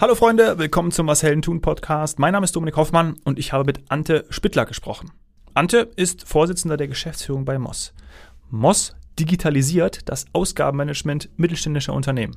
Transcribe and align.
Hallo 0.00 0.14
Freunde, 0.14 0.58
willkommen 0.58 0.92
zum 0.92 1.08
Was 1.08 1.24
Helden 1.24 1.42
tun 1.42 1.60
Podcast. 1.60 2.20
Mein 2.20 2.32
Name 2.32 2.44
ist 2.44 2.54
Dominik 2.54 2.76
Hoffmann 2.76 3.16
und 3.24 3.36
ich 3.36 3.52
habe 3.52 3.64
mit 3.64 3.80
Ante 3.88 4.26
Spittler 4.30 4.64
gesprochen. 4.64 5.10
Ante 5.54 5.90
ist 5.96 6.22
Vorsitzender 6.22 6.76
der 6.76 6.86
Geschäftsführung 6.86 7.44
bei 7.44 7.58
Moss. 7.58 7.94
Moss 8.48 8.94
digitalisiert 9.18 10.08
das 10.08 10.26
Ausgabenmanagement 10.32 11.30
mittelständischer 11.36 11.94
Unternehmen. 11.94 12.36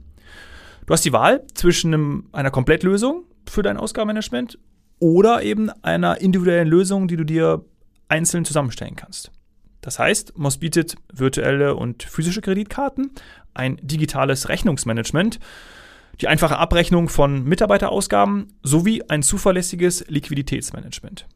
Du 0.87 0.93
hast 0.95 1.05
die 1.05 1.13
Wahl 1.13 1.45
zwischen 1.54 2.27
einer 2.32 2.50
Komplettlösung 2.50 3.25
für 3.47 3.61
dein 3.61 3.78
Ausgabenmanagement 3.78 4.57
oder 4.97 5.43
eben 5.43 5.69
einer 5.83 6.19
individuellen 6.19 6.68
Lösung, 6.68 7.07
die 7.07 7.15
du 7.15 7.25
dir 7.25 7.64
einzeln 8.09 8.43
zusammenstellen 8.43 8.96
kannst. 8.96 9.32
Das 9.82 10.00
heißt, 10.00 10.36
Moss 10.36 10.57
bietet 10.57 10.96
virtuelle 11.14 11.75
und 11.75 12.01
physische 12.01 12.41
Kreditkarten, 12.41 13.11
ein 13.54 13.78
digitales 13.83 14.50
Rechnungsmanagement, 14.50 15.39
die 16.21 16.28
einfache 16.28 16.57
Abrechnung 16.57 17.10
von 17.10 17.43
Mitarbeiterausgaben 17.43 18.54
sowie 18.61 19.04
ein 19.10 19.24
zuverlässiges 19.24 20.06
Liquiditätsmanagement. 20.07 21.28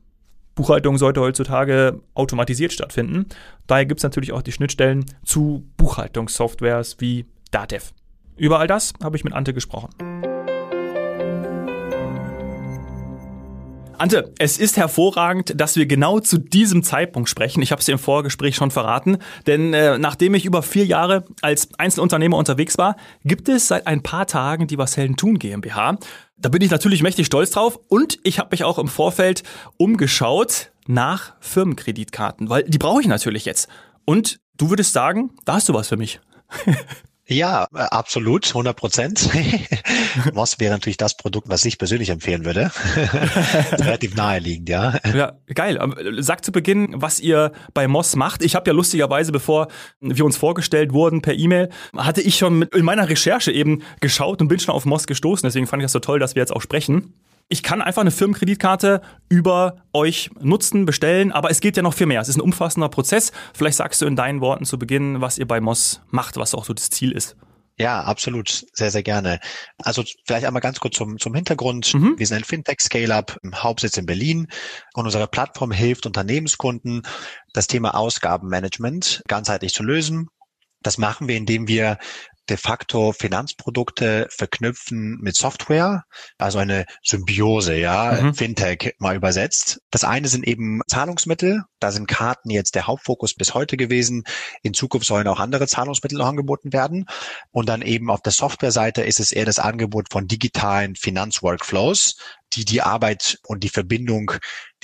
Buchhaltung 0.54 0.98
sollte 0.98 1.22
heutzutage 1.22 2.02
automatisiert 2.14 2.72
stattfinden. 2.72 3.26
Daher 3.68 3.86
gibt 3.86 4.00
es 4.00 4.04
natürlich 4.04 4.32
auch 4.32 4.42
die 4.42 4.54
Schnittstellen 4.54 5.06
zu 5.26 5.68
Buchhaltungssoftwares 5.76 6.98
wie 7.00 7.26
Datev. 7.52 7.94
Über 8.38 8.60
all 8.60 8.68
das 8.68 8.94
habe 9.04 9.18
ich 9.18 9.24
mit 9.24 9.34
Ante 9.34 9.54
gesprochen. 9.54 9.90
Ante, 13.98 14.34
es 14.40 14.58
ist 14.58 14.77
hervorragend, 14.77 15.59
dass 15.59 15.76
wir 15.76 15.85
genau 15.85 16.20
zu 16.20 16.38
diesem 16.38 16.84
Zeitpunkt 16.84 17.30
sprechen. 17.30 17.62
Ich 17.62 17.72
habe 17.72 17.80
es 17.80 17.85
dir 17.85 17.94
im 17.94 17.99
Vorgespräch 17.99 18.55
schon 18.55 18.71
verraten. 18.71 19.18
Denn 19.48 19.73
äh, 19.73 19.98
nachdem 19.98 20.34
ich 20.35 20.45
über 20.45 20.62
vier 20.62 20.85
Jahre 20.85 21.26
als 21.41 21.70
Einzelunternehmer 21.77 22.38
unterwegs 22.38 22.77
war, 22.77 22.95
gibt 23.23 23.49
es 23.49 23.68
seit 23.68 23.88
ein 23.88 24.04
paar 24.04 24.27
Tagen 24.27 24.68
die 24.68 24.77
Was 24.77 24.98
Helden 24.98 25.18
tun 25.18 25.40
GmbH. 25.40 25.98
Da 26.37 26.49
bin 26.49 26.62
ich 26.62 26.71
natürlich 26.71 27.02
mächtig 27.02 27.27
stolz 27.27 27.52
drauf. 27.52 27.79
Und 27.87 28.20
ich 28.24 28.40
habe 28.40 28.49
mich 28.52 28.63
auch 28.63 28.79
im 28.79 28.87
Vorfeld 28.87 29.43
umgeschaut 29.77 30.71
nach 30.87 31.34
Firmenkreditkarten, 31.40 32.49
weil 32.49 32.63
die 32.63 32.77
brauche 32.77 33.02
ich 33.02 33.07
natürlich 33.07 33.46
jetzt. 33.46 33.70
Und 34.05 34.40
du 34.57 34.70
würdest 34.70 34.93
sagen, 34.93 35.32
da 35.46 35.54
hast 35.54 35.70
du 35.70 35.74
was 35.74 35.87
für 35.87 35.98
mich. 35.98 36.20
Ja, 37.27 37.68
äh, 37.73 37.79
absolut, 37.79 38.48
100 38.48 38.76
Prozent. 38.76 39.29
Moss 40.34 40.59
wäre 40.59 40.73
natürlich 40.73 40.98
das 40.98 41.18
Produkt, 41.18 41.49
was 41.49 41.65
ich 41.65 41.79
persönlich 41.79 42.09
empfehlen 42.09 42.45
würde. 42.45 42.71
relativ 43.71 44.15
naheliegend, 44.15 44.70
ja. 44.70 44.99
Ja, 45.13 45.34
geil. 45.53 45.79
Ähm, 45.81 45.96
sag 46.20 46.46
zu 46.46 46.51
Beginn, 46.51 46.93
was 46.96 47.20
ihr 47.20 47.51
bei 47.73 47.87
Moss 47.87 48.15
macht. 48.15 48.43
Ich 48.43 48.53
habe 48.55 48.70
ja 48.70 48.73
lustigerweise, 48.73 49.31
bevor 49.31 49.70
wir 49.99 50.23
uns 50.23 50.37
vorgestellt 50.37 50.93
wurden 50.93 51.21
per 51.21 51.34
E-Mail, 51.34 51.70
hatte 51.98 52.21
ich 52.21 52.37
schon 52.37 52.62
in 52.62 52.85
meiner 52.85 53.09
Recherche 53.09 53.51
eben 53.51 53.81
geschaut 54.01 54.41
und 54.41 54.48
bin 54.48 54.59
schon 54.59 54.76
auf 54.76 54.85
Moss 54.85 55.07
gestoßen. 55.07 55.48
Deswegen 55.48 55.65
fand 55.65 55.81
ich 55.81 55.85
das 55.85 55.93
so 55.93 55.99
toll, 55.99 56.20
dass 56.20 56.35
wir 56.35 56.41
jetzt 56.41 56.53
auch 56.53 56.62
sprechen. 56.62 57.13
Ich 57.48 57.62
kann 57.62 57.82
einfach 57.82 58.01
eine 58.01 58.12
Firmenkreditkarte 58.12 59.01
über 59.29 59.77
euch 59.93 60.32
nutzen, 60.40 60.85
bestellen, 60.85 61.32
aber 61.32 61.52
es 61.52 61.60
geht 61.60 61.77
ja 61.77 61.84
noch 61.84 61.93
viel 61.93 62.07
mehr. 62.07 62.21
Es 62.21 62.29
ist 62.29 62.37
ein 62.37 62.41
umfassender 62.41 62.90
Prozess. 62.90 63.32
Vielleicht 63.54 63.77
sagst 63.77 64.02
du 64.02 64.07
in 64.07 64.16
deinen 64.16 64.41
Worten 64.41 64.66
zu 64.66 64.79
Beginn, 64.79 65.22
was 65.22 65.38
ihr 65.38 65.47
bei 65.47 65.62
Moss 65.62 66.02
macht, 66.09 66.38
was 66.38 66.56
auch 66.56 66.66
so 66.66 66.74
das 66.74 66.90
Ziel 66.90 67.12
ist. 67.12 67.35
Ja, 67.78 68.02
absolut. 68.02 68.66
Sehr, 68.74 68.90
sehr 68.90 69.03
gerne. 69.03 69.40
Also 69.78 70.03
vielleicht 70.25 70.46
einmal 70.46 70.62
ganz 70.62 70.79
kurz 70.79 70.96
zum, 70.96 71.19
zum 71.19 71.35
Hintergrund. 71.35 71.94
Mhm. 71.94 72.16
Wir 72.18 72.25
sind 72.25 72.38
ein 72.38 72.44
Fintech-Scale-Up, 72.46 73.38
Hauptsitz 73.53 73.97
in 73.97 74.06
Berlin 74.06 74.47
und 74.94 75.06
unsere 75.06 75.28
Plattform 75.28 75.72
hilft 75.72 76.06
Unternehmenskunden, 76.06 77.03
das 77.53 77.68
Thema 77.68 77.96
Ausgabenmanagement 77.96 79.22
ganzheitlich 79.28 79.74
zu 79.74 79.84
lösen. 79.84 80.30
Das 80.81 80.97
machen 80.97 81.28
wir, 81.28 81.35
indem 81.35 81.68
wir 81.68 81.97
de 82.50 82.57
facto 82.57 83.12
Finanzprodukte 83.12 84.28
verknüpfen 84.29 85.18
mit 85.22 85.35
Software, 85.35 86.03
also 86.38 86.59
eine 86.59 86.85
Symbiose, 87.03 87.75
ja, 87.75 88.19
mhm. 88.22 88.34
Fintech 88.34 88.96
mal 89.00 89.16
übersetzt. 89.16 89.81
Das 89.91 90.03
eine 90.03 90.28
sind 90.28 90.47
eben 90.47 90.81
Zahlungsmittel, 90.88 91.64
da 91.80 91.92
sind 91.92 92.08
Karten 92.08 92.50
jetzt 92.50 92.75
der 92.75 92.88
Hauptfokus 92.88 93.34
bis 93.34 93.53
heute 93.53 93.78
gewesen. 93.78 94.24
In 94.64 94.74
Zukunft 94.74 95.08
sollen 95.08 95.28
auch 95.28 95.40
andere 95.40 95.68
Zahlungsmittel 95.68 96.18
noch 96.18 96.28
angeboten 96.28 96.74
werden. 96.74 97.06
Und 97.52 97.70
dann 97.70 97.81
eben 97.81 98.09
auf 98.09 98.22
der 98.22 98.31
Softwareseite 98.31 99.02
ist 99.03 99.20
es 99.20 99.31
eher 99.31 99.46
das 99.46 99.59
Angebot 99.59 100.08
von 100.12 100.28
digitalen 100.28 100.96
Finanzworkflows, 100.96 102.18
die 102.53 102.66
die 102.66 102.81
Arbeit 102.81 103.40
und 103.46 103.64
die 103.64 103.70
Verbindung 103.70 104.31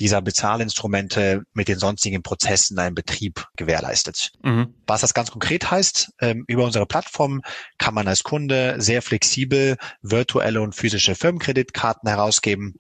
dieser 0.02 0.22
Bezahlinstrumente 0.22 1.44
mit 1.54 1.68
den 1.68 1.78
sonstigen 1.78 2.24
Prozessen 2.24 2.74
in 2.76 2.80
einem 2.80 2.96
Betrieb 2.96 3.46
gewährleistet. 3.56 4.32
Mhm. 4.44 4.74
Was 4.88 5.02
das 5.02 5.14
ganz 5.14 5.30
konkret 5.30 5.70
heißt, 5.70 6.12
ähm, 6.22 6.44
über 6.48 6.66
unsere 6.66 6.88
Plattform 6.88 7.42
kann 7.78 7.94
man 7.94 8.08
als 8.08 8.24
Kunde 8.24 8.76
sehr 8.80 9.04
flexibel 9.04 9.78
virtuelle 10.02 10.62
und 10.62 10.74
physische 10.74 11.14
Firmenkreditkarten 11.14 12.10
herausgeben 12.10 12.76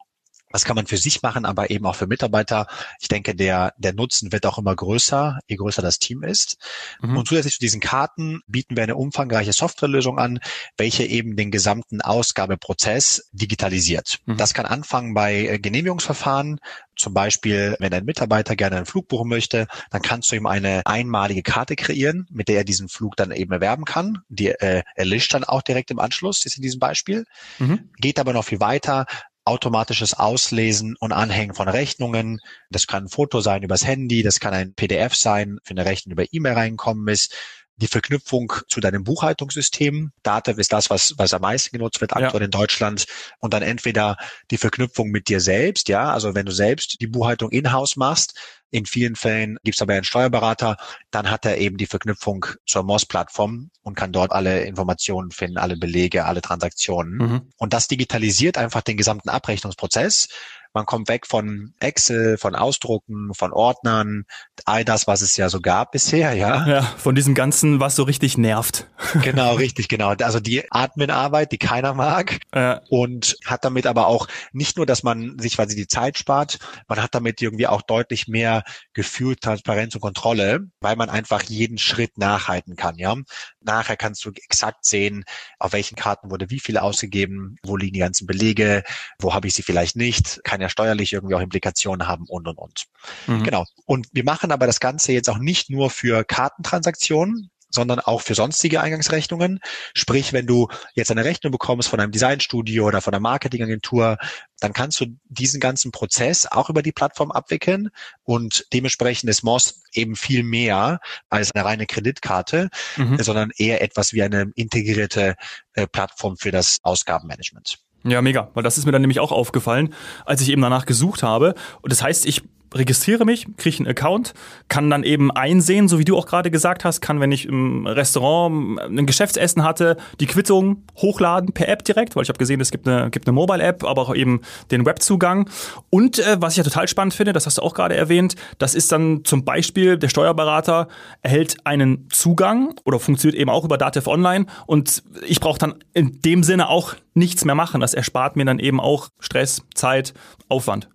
das 0.51 0.66
kann 0.66 0.75
man 0.75 0.88
für 0.88 0.97
sich 0.97 1.22
machen, 1.22 1.45
aber 1.45 1.69
eben 1.69 1.85
auch 1.85 1.95
für 1.95 2.07
Mitarbeiter. 2.07 2.67
Ich 3.00 3.07
denke, 3.07 3.35
der, 3.35 3.73
der 3.78 3.94
Nutzen 3.94 4.31
wird 4.31 4.45
auch 4.45 4.57
immer 4.57 4.75
größer, 4.75 5.39
je 5.47 5.56
größer 5.56 5.81
das 5.81 6.00
Team 6.00 6.23
ist. 6.23 6.57
Mhm. 7.01 7.17
Und 7.17 7.28
zusätzlich 7.28 7.56
zu 7.56 7.59
diesen 7.59 7.81
Karten 7.81 8.41
bieten 8.47 8.75
wir 8.75 8.84
eine 8.84 8.95
umfangreiche 8.95 9.53
Softwarelösung 9.53 10.19
an, 10.19 10.39
welche 10.78 11.03
eben 11.03 11.35
den 11.35 11.51
gesamten 11.51 12.01
Ausgabeprozess 12.01 13.29
digitalisiert. 13.31 14.19
Mhm. 14.25 14.38
Das 14.38 14.53
kann 14.53 14.66
anfangen 14.66 15.13
bei 15.13 15.47
äh, 15.47 15.59
Genehmigungsverfahren. 15.59 16.59
Zum 16.95 17.13
Beispiel, 17.13 17.75
wenn 17.79 17.94
ein 17.94 18.06
Mitarbeiter 18.06 18.56
gerne 18.56 18.78
einen 18.78 18.85
Flug 18.85 19.07
buchen 19.07 19.29
möchte, 19.29 19.68
dann 19.89 20.01
kannst 20.01 20.31
du 20.31 20.35
ihm 20.35 20.45
eine 20.45 20.81
einmalige 20.85 21.41
Karte 21.41 21.75
kreieren, 21.75 22.28
mit 22.29 22.47
der 22.47 22.57
er 22.57 22.63
diesen 22.63 22.89
Flug 22.89 23.16
dann 23.16 23.31
eben 23.31 23.51
erwerben 23.51 23.85
kann. 23.85 24.19
Die 24.29 24.50
äh, 24.50 24.83
erlischt 24.95 25.33
dann 25.33 25.44
auch 25.44 25.62
direkt 25.62 25.89
im 25.89 26.00
Anschluss, 26.00 26.45
ist 26.45 26.57
in 26.57 26.62
diesem 26.62 26.79
Beispiel. 26.79 27.25
Mhm. 27.59 27.89
Geht 27.97 28.19
aber 28.19 28.33
noch 28.33 28.45
viel 28.45 28.59
weiter 28.59 29.06
automatisches 29.46 30.13
Auslesen 30.13 30.96
und 31.00 31.12
Anhängen 31.12 31.56
von 31.56 31.68
Rechnungen. 31.68 32.40
Das 32.69 32.88
kann 32.88 33.06
ein 33.06 33.09
Foto 33.09 33.41
sein 33.41 33.63
übers 33.63 33.85
Handy, 33.85 34.24
das 34.24 34.40
kann 34.40 34.53
ein 34.53 34.74
PDF 34.74 35.16
sein, 35.16 35.57
für 35.63 35.72
eine 35.72 35.85
Rechnung 35.85 36.13
über 36.13 36.25
E-Mail 36.31 36.53
reinkommen 36.53 37.07
ist. 37.07 37.34
Die 37.78 37.88
Verknüpfung 37.88 38.53
zu 38.68 38.80
deinem 38.80 39.03
Buchhaltungssystem. 39.03 40.12
Datev 40.22 40.59
ist 40.59 40.72
das, 40.72 40.91
was, 40.91 41.16
was 41.18 41.34
am 41.34 41.41
meisten 41.41 41.75
genutzt 41.75 42.00
wird 42.00 42.13
aktuell 42.13 42.41
ja. 42.41 42.46
in 42.46 42.51
Deutschland. 42.51 43.06
Und 43.40 43.56
dann 43.56 43.63
entweder 43.63 44.18
die 44.51 44.57
Verknüpfung 44.57 45.09
mit 45.09 45.30
dir 45.30 45.40
selbst, 45.40 45.88
ja, 45.88 46.12
also 46.13 46.35
wenn 46.35 46.46
du 46.46 46.51
selbst 46.51 47.01
die 47.01 47.07
Buchhaltung 47.07 47.50
in-house 47.50 47.96
machst, 47.96 48.35
in 48.71 48.85
vielen 48.85 49.15
Fällen 49.15 49.57
gibt 49.63 49.75
es 49.75 49.81
aber 49.81 49.93
einen 49.93 50.05
Steuerberater, 50.05 50.77
dann 51.11 51.29
hat 51.29 51.45
er 51.45 51.57
eben 51.57 51.77
die 51.77 51.85
Verknüpfung 51.85 52.45
zur 52.65 52.83
MOS-Plattform 52.83 53.69
und 53.83 53.95
kann 53.95 54.13
dort 54.13 54.31
alle 54.31 54.63
Informationen 54.63 55.31
finden, 55.31 55.57
alle 55.57 55.77
Belege, 55.77 56.25
alle 56.25 56.41
Transaktionen. 56.41 57.17
Mhm. 57.17 57.41
Und 57.57 57.73
das 57.73 57.87
digitalisiert 57.87 58.57
einfach 58.57 58.81
den 58.81 58.97
gesamten 58.97 59.29
Abrechnungsprozess 59.29 60.29
man 60.73 60.85
kommt 60.85 61.09
weg 61.09 61.27
von 61.27 61.73
Excel, 61.79 62.37
von 62.37 62.55
Ausdrucken, 62.55 63.33
von 63.33 63.51
Ordnern, 63.51 64.25
all 64.65 64.85
das, 64.85 65.07
was 65.07 65.21
es 65.21 65.35
ja 65.37 65.49
so 65.49 65.59
gab 65.59 65.91
bisher, 65.91 66.33
ja. 66.33 66.65
Ja, 66.67 66.81
von 66.81 67.15
diesem 67.15 67.33
Ganzen, 67.33 67.79
was 67.79 67.95
so 67.95 68.03
richtig 68.03 68.37
nervt. 68.37 68.87
Genau, 69.21 69.55
richtig, 69.55 69.87
genau. 69.87 70.09
Also 70.11 70.39
die 70.39 70.71
Adminarbeit, 70.71 71.51
die 71.51 71.57
keiner 71.57 71.93
mag. 71.93 72.39
Ja. 72.55 72.81
Und 72.89 73.35
hat 73.45 73.65
damit 73.65 73.85
aber 73.85 74.07
auch 74.07 74.27
nicht 74.53 74.77
nur, 74.77 74.85
dass 74.85 75.03
man 75.03 75.37
sich 75.37 75.55
quasi 75.55 75.75
die 75.75 75.87
Zeit 75.87 76.17
spart, 76.17 76.59
man 76.88 77.01
hat 77.01 77.13
damit 77.13 77.41
irgendwie 77.41 77.67
auch 77.67 77.81
deutlich 77.81 78.27
mehr 78.27 78.63
Gefühl, 78.93 79.35
Transparenz 79.35 79.95
und 79.95 80.01
Kontrolle, 80.01 80.61
weil 80.79 80.95
man 80.95 81.09
einfach 81.09 81.43
jeden 81.43 81.77
Schritt 81.77 82.17
nachhalten 82.17 82.75
kann, 82.75 82.97
ja. 82.97 83.15
Nachher 83.59 83.97
kannst 83.97 84.23
du 84.25 84.31
exakt 84.31 84.85
sehen, 84.85 85.23
auf 85.59 85.73
welchen 85.73 85.95
Karten 85.95 86.31
wurde 86.31 86.49
wie 86.49 86.59
viel 86.59 86.77
ausgegeben, 86.77 87.57
wo 87.63 87.75
liegen 87.75 87.93
die 87.93 87.99
ganzen 87.99 88.27
Belege, 88.27 88.83
wo 89.19 89.33
habe 89.33 89.47
ich 89.47 89.53
sie 89.53 89.63
vielleicht 89.63 89.95
nicht, 89.95 90.41
kann 90.61 90.67
ja 90.67 90.69
steuerlich 90.69 91.13
irgendwie 91.13 91.35
auch 91.35 91.41
Implikationen 91.41 92.07
haben 92.07 92.25
und 92.27 92.47
und 92.47 92.57
und. 92.57 92.85
Mhm. 93.27 93.44
Genau. 93.44 93.66
Und 93.85 94.07
wir 94.13 94.23
machen 94.23 94.51
aber 94.51 94.67
das 94.67 94.79
Ganze 94.79 95.11
jetzt 95.11 95.29
auch 95.29 95.39
nicht 95.39 95.69
nur 95.69 95.89
für 95.89 96.23
Kartentransaktionen, 96.23 97.49
sondern 97.73 97.99
auch 97.99 98.22
für 98.22 98.35
sonstige 98.35 98.81
Eingangsrechnungen. 98.81 99.59
Sprich, 99.94 100.33
wenn 100.33 100.45
du 100.45 100.68
jetzt 100.94 101.09
eine 101.09 101.24
Rechnung 101.24 101.51
bekommst 101.51 101.88
von 101.88 102.01
einem 102.01 102.12
Designstudio 102.12 102.86
oder 102.86 103.00
von 103.00 103.13
einer 103.13 103.21
Marketingagentur, 103.21 104.18
dann 104.59 104.74
kannst 104.74 105.00
du 105.00 105.06
diesen 105.30 105.62
ganzen 105.62 105.91
Prozess 105.91 106.45
auch 106.45 106.69
über 106.69 106.81
die 106.81 106.91
Plattform 106.91 107.31
abwickeln 107.31 107.89
und 108.24 108.65
dementsprechend 108.74 109.30
ist 109.30 109.44
Moss 109.44 109.81
eben 109.94 110.18
viel 110.18 110.44
mehr 110.44 111.00
als 111.30 111.51
eine 111.56 111.63
reine 111.63 111.86
Kreditkarte, 111.88 112.69
mhm. 112.97 113.24
sondern 113.24 113.51
eher 113.56 113.81
etwas 113.81 114.12
wie 114.12 114.21
eine 114.21 114.51
integrierte 114.56 115.36
äh, 115.74 115.88
Plattform 115.88 116.36
für 116.36 116.51
das 116.51 116.80
Ausgabenmanagement. 116.83 117.80
Ja, 118.03 118.21
mega, 118.21 118.50
weil 118.53 118.63
das 118.63 118.77
ist 118.77 118.86
mir 118.86 118.92
dann 118.92 119.01
nämlich 119.01 119.19
auch 119.19 119.31
aufgefallen, 119.31 119.94
als 120.25 120.42
ich 120.42 120.50
eben 120.50 120.62
danach 120.62 120.86
gesucht 120.86 121.21
habe. 121.21 121.53
Und 121.81 121.92
das 121.92 122.01
heißt, 122.01 122.25
ich 122.25 122.42
registriere 122.73 123.25
mich, 123.25 123.47
kriege 123.57 123.77
einen 123.79 123.88
Account, 123.88 124.33
kann 124.68 124.89
dann 124.89 125.03
eben 125.03 125.31
einsehen, 125.31 125.88
so 125.88 126.00
wie 126.00 126.06
du 126.06 126.18
auch 126.18 126.25
gerade 126.25 126.51
gesagt 126.51 126.85
hast, 126.85 127.01
kann, 127.01 127.19
wenn 127.19 127.31
ich 127.31 127.45
im 127.47 127.85
Restaurant 127.85 128.79
ein 128.79 129.06
Geschäftsessen 129.06 129.63
hatte, 129.63 129.97
die 130.19 130.25
Quittung 130.25 130.83
hochladen 130.97 131.53
per 131.53 131.68
App 131.68 131.83
direkt, 131.83 132.15
weil 132.15 132.23
ich 132.23 132.29
habe 132.29 132.39
gesehen, 132.39 132.62
es 132.62 132.71
gibt 132.71 132.88
eine, 132.88 133.09
gibt 133.09 133.27
eine 133.27 133.33
Mobile-App, 133.33 133.83
aber 133.83 134.01
auch 134.01 134.15
eben 134.15 134.41
den 134.71 134.85
Webzugang. 134.85 135.50
Und 135.89 136.19
äh, 136.19 136.38
was 136.39 136.53
ich 136.53 136.57
ja 136.57 136.63
total 136.63 136.88
spannend 136.88 137.13
finde, 137.13 137.33
das 137.33 137.45
hast 137.45 137.57
du 137.57 137.62
auch 137.62 137.73
gerade 137.73 137.95
erwähnt, 137.95 138.35
das 138.57 138.75
ist 138.75 138.91
dann 138.91 139.25
zum 139.25 139.44
Beispiel, 139.44 139.97
der 139.97 140.09
Steuerberater 140.09 140.88
erhält 141.21 141.57
einen 141.65 142.07
Zugang 142.09 142.74
oder 142.85 143.00
funktioniert 143.00 143.39
eben 143.39 143.50
auch 143.50 143.65
über 143.65 143.77
Datev 143.77 144.09
Online 144.09 144.45
und 144.65 145.03
ich 145.27 145.39
brauche 145.39 145.59
dann 145.59 145.75
in 145.94 146.21
dem 146.21 146.44
Sinne 146.44 146.69
auch 146.69 146.95
nichts 147.13 147.44
mehr 147.45 147.56
machen. 147.56 147.81
Das 147.81 147.94
erspart 147.94 148.35
mir 148.35 148.45
dann 148.45 148.59
eben 148.59 148.79
auch 148.79 149.09
Stress, 149.19 149.63
Zeit, 149.74 150.13
Aufwand. 150.47 150.89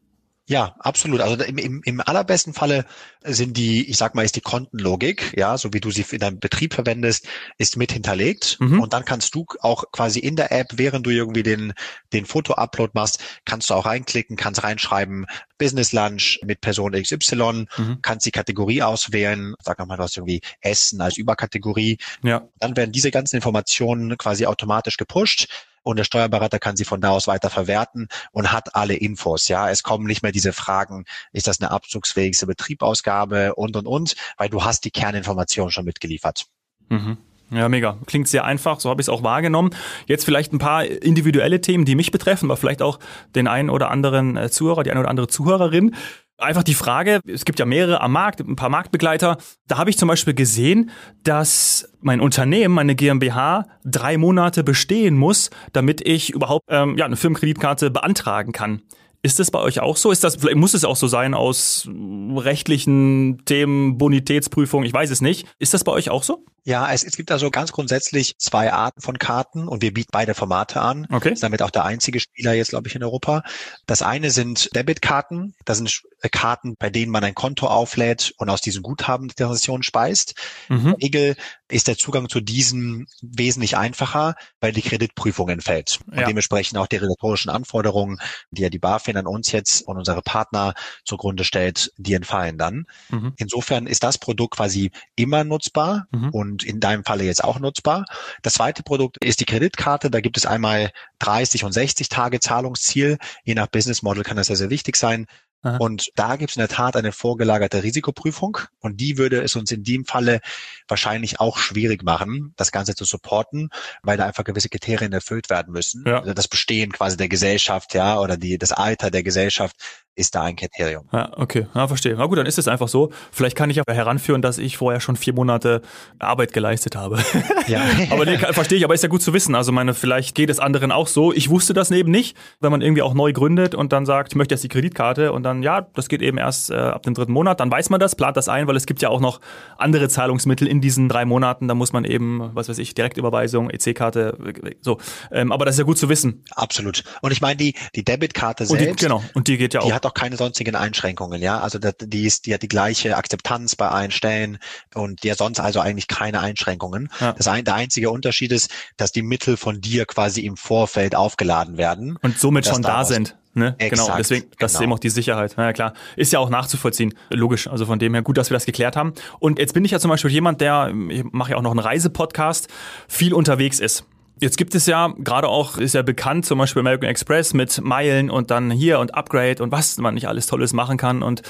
Ja, 0.49 0.77
absolut. 0.79 1.21
Also 1.21 1.43
im, 1.43 1.59
im, 1.59 1.83
im 1.85 2.01
allerbesten 2.01 2.55
Falle 2.55 2.85
sind 3.25 3.57
die, 3.57 3.91
ich 3.91 3.97
sag 3.97 4.15
mal, 4.15 4.25
ist 4.25 4.37
die 4.37 4.41
Kontenlogik, 4.41 5.33
ja, 5.37 5.59
so 5.59 5.73
wie 5.73 5.81
du 5.81 5.91
sie 5.91 6.07
in 6.13 6.21
deinem 6.21 6.39
Betrieb 6.39 6.75
verwendest, 6.75 7.27
ist 7.59 7.77
mit 7.77 7.91
hinterlegt. 7.91 8.57
Mhm. 8.61 8.81
Und 8.81 8.93
dann 8.93 9.05
kannst 9.05 9.35
du 9.35 9.45
auch 9.61 9.91
quasi 9.91 10.21
in 10.21 10.37
der 10.37 10.53
App, 10.53 10.69
während 10.75 11.05
du 11.05 11.11
irgendwie 11.11 11.43
den, 11.43 11.73
den 12.13 12.27
Foto-Upload 12.27 12.93
machst, 12.95 13.21
kannst 13.45 13.71
du 13.71 13.75
auch 13.75 13.87
reinklicken, 13.87 14.37
kannst 14.37 14.63
reinschreiben, 14.63 15.27
Business 15.59 15.93
Lunch 15.93 16.39
mit 16.45 16.61
Person 16.61 16.93
XY, 16.93 17.67
mhm. 17.77 17.99
kannst 18.03 18.25
die 18.25 18.31
Kategorie 18.31 18.83
auswählen, 18.83 19.55
sag 19.65 19.85
mal, 19.85 19.97
du 19.97 20.03
hast 20.05 20.17
irgendwie 20.17 20.43
Essen 20.61 21.01
als 21.01 21.17
Überkategorie. 21.17 21.99
Ja. 22.23 22.47
Dann 22.61 22.77
werden 22.77 22.93
diese 22.93 23.11
ganzen 23.11 23.35
Informationen 23.37 24.17
quasi 24.17 24.47
automatisch 24.47 24.97
gepusht 24.97 25.49
und 25.87 25.97
der 25.97 26.05
Steuerberater 26.05 26.59
kann 26.59 26.77
sie 26.77 26.85
von 26.85 27.01
da 27.01 27.11
aus 27.11 27.29
weiter 27.29 27.49
verwerten 27.49 28.09
und 28.33 28.51
hat 28.53 28.75
alle 28.75 28.95
Infos. 28.95 29.47
Ja, 29.47 29.71
es 29.71 29.85
kommen 29.85 30.07
nicht 30.07 30.23
mehr 30.23 30.33
diese 30.33 30.53
Fragen, 30.53 31.05
ist 31.33 31.47
das 31.47 31.61
eine 31.61 31.71
abzugsfähigste 31.71 32.47
Betriebsausgabe 32.47 33.55
und 33.55 33.77
und 33.77 33.87
und, 33.87 34.17
weil 34.37 34.49
du 34.49 34.65
hast 34.65 34.85
die 34.85 34.91
Kerninformation 34.91 35.71
schon 35.71 35.85
mitgeliefert. 35.85 36.47
Mhm. 36.89 37.19
Ja, 37.51 37.69
mega. 37.69 37.99
Klingt 38.07 38.27
sehr 38.27 38.45
einfach, 38.45 38.81
so 38.81 38.91
habe 38.91 39.01
ich 39.01 39.05
es 39.05 39.09
auch 39.09 39.23
wahrgenommen. 39.23 39.71
Jetzt 40.07 40.25
vielleicht 40.25 40.53
ein 40.53 40.59
paar 40.59 40.85
individuelle 40.85 41.61
Themen, 41.61 41.85
die 41.85 41.95
mich 41.95 42.11
betreffen, 42.11 42.47
aber 42.47 42.57
vielleicht 42.57 42.83
auch 42.83 42.99
den 43.37 43.47
einen 43.47 43.71
oder 43.71 43.89
anderen 43.93 44.37
äh, 44.37 44.51
Zuhörer, 44.51 44.83
die 44.83 44.91
eine 44.91 44.99
oder 44.99 45.11
andere 45.11 45.29
Zuhörerin. 45.29 45.95
Einfach 46.39 46.65
die 46.65 46.75
Frage, 46.75 47.21
es 47.27 47.47
gibt 47.47 47.59
ja 47.59 47.65
mehrere 47.65 48.03
am 48.03 48.13
Markt, 48.13 48.41
ein 48.41 48.57
paar 48.57 48.69
Marktbegleiter. 48.69 49.39
Da 49.69 49.79
habe 49.79 49.89
ich 49.89 49.97
zum 49.97 50.09
Beispiel 50.09 50.35
gesehen, 50.35 50.91
dass 51.23 51.91
mein 52.01 52.21
Unternehmen, 52.21 52.75
meine 52.75 52.95
GmbH, 52.95 53.67
drei 53.85 54.19
Monate 54.19 54.63
bestehen 54.63 55.17
muss, 55.17 55.49
damit 55.73 56.07
ich 56.07 56.31
überhaupt 56.31 56.65
ähm, 56.69 56.99
ja, 56.99 57.07
eine 57.07 57.17
Firmenkreditkarte 57.17 57.91
beantragen 57.91 58.53
kann. 58.53 58.83
Ist 59.23 59.39
das 59.39 59.51
bei 59.51 59.61
euch 59.61 59.81
auch 59.81 59.97
so? 59.97 60.11
Ist 60.11 60.25
das, 60.25 60.37
vielleicht 60.37 60.59
muss 60.59 60.75
es 60.75 60.85
auch 60.85 60.97
so 60.97 61.07
sein 61.07 61.33
aus 61.33 61.89
rechtlichen 61.89 63.43
Themen, 63.47 63.97
Bonitätsprüfung, 63.97 64.85
ich 64.85 64.93
weiß 64.93 65.11
es 65.11 65.23
nicht. 65.23 65.49
Ist 65.59 65.73
das 65.73 65.85
bei 65.85 65.93
euch 65.93 66.11
auch 66.11 66.23
so? 66.23 66.45
Ja, 66.67 66.93
es, 66.93 67.05
es 67.05 67.17
gibt 67.17 67.31
also 67.31 67.53
ganz 67.53 67.71
grundsätzlich 67.71 68.39
zwei 68.39 68.73
Arten 68.73 69.01
von 69.01 69.21
Karten 69.21 69.69
und 69.69 69.83
wir 69.83 69.95
bieten 69.95 70.11
beide 70.11 70.35
Formate 70.35 70.81
an. 70.81 71.07
Okay. 71.13 71.33
Ist 71.33 71.45
damit 71.45 71.63
auch 71.63 71.71
der 71.71 71.85
einzige 71.85 72.19
Spieler 72.19 72.55
jetzt, 72.55 72.71
glaube 72.71 72.89
ich, 72.89 72.97
in 72.97 73.05
Europa. 73.05 73.45
Das 73.87 74.03
eine 74.03 74.33
sind 74.33 74.75
Debitkarten. 74.75 75.55
Das 75.65 75.79
sind 75.79 76.03
Karten, 76.33 76.75
bei 76.77 76.91
denen 76.91 77.13
man 77.13 77.23
ein 77.23 77.37
Konto 77.37 77.69
auflädt 77.69 78.35
und 78.39 78.51
aus 78.51 78.63
diesen 78.63 78.83
Guthaben 78.83 79.29
die 79.29 79.35
Transaktion 79.35 79.85
speist. 79.85 80.35
Mhm. 80.69 80.77
In 80.77 80.85
der 80.85 80.99
Regel 81.03 81.37
ist 81.69 81.89
der 81.89 81.97
Zugang 81.97 82.29
zu 82.29 82.41
diesen 82.41 83.07
wesentlich 83.23 83.77
einfacher, 83.77 84.35
weil 84.61 84.73
die 84.73 84.83
Kreditprüfung 84.83 85.49
entfällt. 85.49 86.01
Und 86.07 86.19
ja. 86.19 86.27
dementsprechend 86.27 86.79
auch 86.79 86.87
die 86.87 86.97
regulatorischen 86.97 87.51
Anforderungen, 87.51 88.19
die 88.51 88.63
ja 88.63 88.71
die 88.71 88.79
BaFin 88.79 89.17
an 89.17 89.27
uns 89.27 89.53
jetzt 89.53 89.83
und 89.87 89.99
unsere 89.99 90.23
Partner 90.23 90.75
zugrunde 91.05 91.45
stellt, 91.45 91.93
die 91.97 92.15
entfallen 92.15 92.59
dann. 92.59 92.87
Mhm. 93.09 93.35
Insofern 93.37 93.87
ist 93.87 94.03
das 94.03 94.19
Produkt 94.19 94.57
quasi 94.57 94.91
immer 95.17 95.45
nutzbar 95.45 96.07
mhm. 96.11 96.31
und 96.31 96.56
und 96.57 96.65
in 96.65 96.81
deinem 96.81 97.05
Falle 97.05 97.25
jetzt 97.25 97.45
auch 97.45 97.59
nutzbar. 97.59 98.07
Das 98.43 98.55
zweite 98.55 98.83
Produkt 98.83 99.23
ist 99.23 99.41
die 99.41 99.45
Kreditkarte. 99.45 100.11
Da 100.11 100.21
gibt 100.21 100.39
es 100.39 100.47
einmal 100.47 100.91
30 101.19 101.65
und 101.65 101.73
60 101.73 102.09
Tage 102.09 102.41
Zahlungsziel. 102.41 103.19
Je 103.45 103.55
nach 103.55 103.67
Business 103.67 104.03
Model 104.03 104.23
kann 104.23 104.39
das 104.39 104.47
sehr, 104.47 104.57
sehr 104.57 104.71
wichtig 104.71 104.97
sein. 104.97 105.27
Aha. 105.63 105.77
Und 105.79 106.11
da 106.15 106.37
gibt 106.37 106.51
es 106.51 106.57
in 106.57 106.61
der 106.61 106.69
Tat 106.69 106.97
eine 106.97 107.13
vorgelagerte 107.13 107.83
Risikoprüfung 107.83 108.59
und 108.81 109.01
die 109.01 109.19
würde 109.19 109.43
es 109.43 109.57
uns 109.57 109.71
in 109.71 109.83
dem 109.83 110.05
Falle 110.05 110.41
wahrscheinlich 110.89 111.41
auch 111.41 111.59
schwierig 111.59 112.05
machen, 112.05 112.55
das 112.57 112.73
Ganze 112.73 112.95
zu 112.95 113.05
supporten, 113.05 113.71
weil 114.03 114.17
da 114.17 114.27
einfach 114.27 114.45
gewisse 114.45 114.69
Kriterien 114.69 115.13
erfüllt 115.13 115.51
werden 115.51 115.73
müssen. 115.73 116.05
Ja. 116.07 116.21
Also 116.21 116.35
das 116.35 116.49
Bestehen 116.49 116.93
quasi 116.93 117.17
der 117.17 117.29
Gesellschaft, 117.29 117.95
ja, 117.95 118.21
oder 118.21 118.37
die, 118.37 118.59
das 118.59 118.73
Alter 118.73 119.11
der 119.11 119.23
Gesellschaft 119.23 119.77
ist 120.17 120.35
da 120.35 120.43
ein 120.43 120.57
Kriterium. 120.57 121.05
Ja, 121.13 121.31
okay, 121.37 121.67
ja, 121.75 121.87
verstehe. 121.87 122.15
Na 122.17 122.25
gut, 122.25 122.39
dann 122.39 122.47
ist 122.47 122.59
es 122.59 122.69
einfach 122.69 122.89
so. 122.89 123.11
Vielleicht 123.31 123.55
kann 123.55 123.69
ich 123.69 123.81
auch 123.83 123.85
heranführen, 123.87 124.41
dass 124.41 124.57
ich 124.57 124.79
vorher 124.79 125.01
schon 125.01 125.17
vier 125.17 125.35
Monate 125.35 125.83
Arbeit 126.19 126.53
geleistet 126.53 126.97
habe. 126.97 127.19
Ja. 127.67 127.83
aber 128.11 128.25
nee, 128.25 128.39
verstehe 128.39 128.79
ich, 128.79 128.85
aber 128.85 128.95
ist 128.95 129.03
ja 129.03 129.09
gut 129.09 129.23
zu 129.23 129.33
wissen. 129.33 129.57
Also 129.57 129.73
meine, 129.73 129.93
vielleicht 129.93 130.37
geht 130.37 130.51
es 130.51 130.61
anderen 130.61 130.93
auch 130.93 131.09
so. 131.09 131.33
Ich 131.33 131.51
wusste 131.51 131.75
das 131.75 131.91
eben 131.91 132.13
nicht, 132.13 132.37
wenn 132.61 132.71
man 132.71 132.81
irgendwie 132.81 133.03
auch 133.03 133.13
neu 133.13 133.33
gründet 133.33 133.75
und 133.75 133.93
dann 133.93 134.07
sagt, 134.07 134.33
ich 134.33 134.37
möchte 134.37 134.55
jetzt 134.55 134.63
die 134.63 134.69
Kreditkarte 134.69 135.33
und 135.33 135.43
dann, 135.43 135.65
ja, 135.65 135.81
das 135.95 136.09
geht 136.09 136.23
eben 136.23 136.39
erst 136.39 136.71
äh, 136.71 136.77
ab 136.77 137.03
dem 137.03 137.15
dritten 137.15 137.33
Monat, 137.33 137.59
dann 137.59 137.71
weiß 137.71 137.91
man 137.91 137.99
das, 137.99 138.15
plant 138.15 138.37
das 138.37 138.49
ein, 138.49 138.69
weil 138.69 138.77
es 138.77 138.87
gibt 138.87 139.03
ja 139.03 139.09
auch 139.09 139.19
noch 139.19 139.41
andere 139.79 140.09
Zahlungsmittel 140.09 140.69
in 140.69 140.81
diesen 140.81 141.09
drei 141.09 141.25
Monaten. 141.25 141.67
Da 141.67 141.75
muss 141.75 141.93
man 141.93 142.05
eben, 142.05 142.51
was 142.55 142.69
weiß 142.69 142.79
ich, 142.79 142.95
Direktüberweisung, 142.95 143.69
EC-Karte, 143.69 144.39
so. 144.81 144.99
Ähm, 145.33 145.51
aber 145.51 145.65
das 145.65 145.75
ist 145.75 145.81
ja 145.81 145.85
gut 145.85 145.99
zu 145.99 146.09
wissen. 146.09 146.45
Absolut. 146.55 147.03
Und 147.21 147.33
ich 147.33 147.41
meine, 147.41 147.57
die, 147.57 147.75
die 147.97 148.05
Debitkarte 148.05 148.65
selbst. 148.65 148.89
Und 148.89 149.01
die, 149.01 149.05
genau, 149.05 149.25
und 149.35 149.49
die 149.49 149.57
geht 149.57 149.75
ja 149.75 149.81
auch 149.81 149.91
auch 150.07 150.15
keine 150.15 150.37
sonstigen 150.37 150.75
Einschränkungen, 150.75 151.43
ja. 151.43 151.61
Also 151.61 151.79
die 151.79 152.27
ist, 152.27 152.47
die 152.47 152.55
hat 152.55 152.63
die 152.63 152.69
gleiche 152.69 153.17
Akzeptanz 153.17 153.77
bei 153.77 153.89
allen 153.89 154.11
Stellen 154.11 154.59
und 154.95 155.23
die 155.23 155.31
hat 155.31 155.39
sonst 155.39 155.61
also 155.61 155.81
eigentlich 155.81 156.09
keine 156.09 156.41
Einschränkungen. 156.41 157.11
Ja. 157.21 157.33
Das 157.33 157.49
ein, 157.49 157.65
der 157.65 157.75
einzige 157.75 158.11
Unterschied 158.11 158.53
ist, 158.53 158.71
dass 158.97 159.13
die 159.13 159.23
Mittel 159.23 159.57
von 159.57 159.81
dir 159.81 160.07
quasi 160.07 160.43
im 160.43 160.57
Vorfeld 160.57 161.15
aufgeladen 161.15 161.77
werden. 161.77 162.19
Und 162.23 162.39
somit 162.39 162.67
schon 162.67 162.83
da 162.83 163.05
sind. 163.05 163.37
Ne? 163.57 163.75
Genau, 163.79 163.87
Exakt, 163.87 164.07
genau, 164.07 164.17
deswegen, 164.19 164.51
das 164.51 164.59
genau. 164.59 164.67
ist 164.67 164.83
eben 164.83 164.93
auch 164.93 164.99
die 164.99 165.09
Sicherheit. 165.09 165.55
Na 165.57 165.65
ja, 165.65 165.73
klar. 165.73 165.95
Ist 166.17 166.31
ja 166.31 166.41
auch 166.41 166.51
nachzuvollziehen. 166.51 167.15
Logisch. 167.31 167.69
Also 167.69 167.87
von 167.87 167.99
dem 167.99 168.13
her 168.13 168.23
gut, 168.23 168.37
dass 168.37 168.51
wir 168.51 168.55
das 168.55 168.67
geklärt 168.67 168.97
haben. 168.97 169.15
Und 169.39 169.59
jetzt 169.59 169.73
bin 169.73 169.83
ich 169.85 169.93
ja 169.93 169.99
zum 169.99 170.11
Beispiel 170.11 170.31
jemand, 170.31 170.61
der, 170.61 170.93
ich 171.09 171.25
mache 171.33 171.53
ja 171.53 171.57
auch 171.57 171.63
noch 171.63 171.71
einen 171.71 171.81
Reisepodcast, 171.81 172.69
viel 173.09 173.33
unterwegs 173.33 173.81
ist. 173.81 174.05
Jetzt 174.39 174.59
gibt 174.59 174.75
es 174.75 174.85
ja, 174.85 175.15
gerade 175.19 175.49
auch 175.49 175.79
ist 175.79 175.95
ja 175.95 176.03
bekannt, 176.03 176.45
zum 176.45 176.59
Beispiel 176.59 176.81
American 176.81 177.09
Express 177.09 177.55
mit 177.55 177.81
Meilen 177.83 178.29
und 178.29 178.51
dann 178.51 178.71
hier 178.71 178.99
und 178.99 179.15
Upgrade 179.15 179.63
und 179.63 179.73
was 179.73 179.97
man 179.97 180.13
nicht 180.13 180.29
alles 180.29 180.47
Tolles 180.47 180.75
machen 180.75 180.99
kann 180.99 181.23
und 181.23 181.41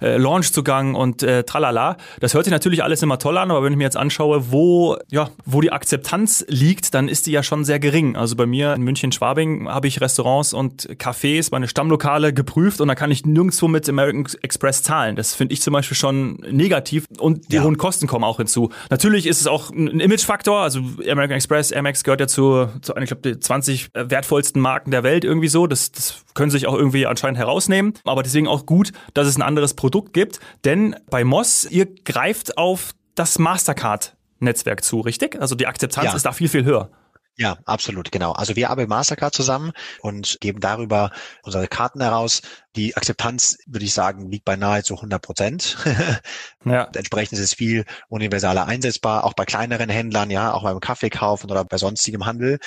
äh, 0.00 0.16
Launchzugang 0.16 0.96
und 0.96 1.22
äh, 1.22 1.44
tralala. 1.44 1.98
Das 2.18 2.34
hört 2.34 2.44
sich 2.44 2.50
natürlich 2.50 2.82
alles 2.82 3.00
immer 3.00 3.20
toll 3.20 3.38
an, 3.38 3.52
aber 3.52 3.62
wenn 3.62 3.72
ich 3.72 3.78
mir 3.78 3.84
jetzt 3.84 3.96
anschaue, 3.96 4.50
wo, 4.50 4.96
ja, 5.08 5.30
wo 5.44 5.60
die 5.60 5.70
Akzeptanz 5.70 6.44
liegt, 6.48 6.94
dann 6.94 7.08
ist 7.08 7.28
die 7.28 7.30
ja 7.30 7.44
schon 7.44 7.64
sehr 7.64 7.78
gering. 7.78 8.16
Also 8.16 8.34
bei 8.34 8.46
mir 8.46 8.74
in 8.74 8.82
München-Schwabing 8.82 9.68
habe 9.68 9.86
ich 9.86 10.00
Restaurants 10.00 10.52
und 10.52 10.88
Cafés, 10.98 11.50
meine 11.52 11.68
Stammlokale 11.68 12.32
geprüft 12.32 12.80
und 12.80 12.88
da 12.88 12.96
kann 12.96 13.12
ich 13.12 13.24
nirgendwo 13.24 13.68
mit 13.68 13.88
American 13.88 14.26
Express 14.42 14.82
zahlen. 14.82 15.14
Das 15.14 15.32
finde 15.32 15.54
ich 15.54 15.62
zum 15.62 15.74
Beispiel 15.74 15.96
schon 15.96 16.38
negativ 16.50 17.06
und 17.18 17.52
die 17.52 17.56
ja. 17.56 17.62
hohen 17.62 17.78
Kosten 17.78 18.08
kommen 18.08 18.24
auch 18.24 18.38
hinzu. 18.38 18.70
Natürlich 18.90 19.28
ist 19.28 19.40
es 19.40 19.46
auch 19.46 19.70
ein 19.70 20.00
Imagefaktor, 20.00 20.60
also 20.60 20.80
American 21.08 21.36
Express, 21.36 21.72
Amex 21.72 22.02
gehört 22.02 22.18
ja 22.18 22.31
zu, 22.32 22.68
zu 22.80 22.96
ich 22.96 23.06
glaube, 23.06 23.22
die 23.22 23.38
20 23.38 23.90
wertvollsten 23.94 24.60
Marken 24.60 24.90
der 24.90 25.02
Welt 25.02 25.24
irgendwie 25.24 25.48
so. 25.48 25.66
Das, 25.66 25.92
das 25.92 26.24
können 26.34 26.50
sie 26.50 26.58
sich 26.58 26.66
auch 26.66 26.74
irgendwie 26.74 27.06
anscheinend 27.06 27.38
herausnehmen. 27.38 27.94
Aber 28.04 28.22
deswegen 28.22 28.48
auch 28.48 28.66
gut, 28.66 28.92
dass 29.14 29.26
es 29.26 29.36
ein 29.36 29.42
anderes 29.42 29.74
Produkt 29.74 30.12
gibt. 30.12 30.40
Denn 30.64 30.96
bei 31.10 31.24
Moss, 31.24 31.64
ihr 31.70 31.86
greift 31.86 32.58
auf 32.58 32.92
das 33.14 33.38
Mastercard-Netzwerk 33.38 34.82
zu, 34.82 35.00
richtig? 35.00 35.40
Also 35.40 35.54
die 35.54 35.66
Akzeptanz 35.66 36.06
ja. 36.06 36.16
ist 36.16 36.24
da 36.24 36.32
viel, 36.32 36.48
viel 36.48 36.64
höher. 36.64 36.90
Ja, 37.38 37.56
absolut, 37.64 38.12
genau. 38.12 38.32
Also 38.32 38.56
wir 38.56 38.68
arbeiten 38.68 38.90
Mastercard 38.90 39.34
zusammen 39.34 39.72
und 40.00 40.36
geben 40.40 40.60
darüber 40.60 41.10
unsere 41.42 41.66
Karten 41.66 42.02
heraus. 42.02 42.42
Die 42.76 42.94
Akzeptanz, 42.94 43.56
würde 43.66 43.86
ich 43.86 43.94
sagen, 43.94 44.30
liegt 44.30 44.44
bei 44.44 44.56
nahezu 44.56 44.96
100 44.96 45.22
Prozent. 45.22 45.78
ja. 46.64 46.90
Entsprechend 46.94 47.38
ist 47.38 47.44
es 47.44 47.54
viel 47.54 47.86
universaler 48.08 48.66
einsetzbar, 48.66 49.24
auch 49.24 49.32
bei 49.32 49.46
kleineren 49.46 49.88
Händlern, 49.88 50.30
ja, 50.30 50.52
auch 50.52 50.62
beim 50.62 50.80
Kaffeekaufen 50.80 51.50
oder 51.50 51.64
bei 51.64 51.78
sonstigem 51.78 52.26
Handel. 52.26 52.58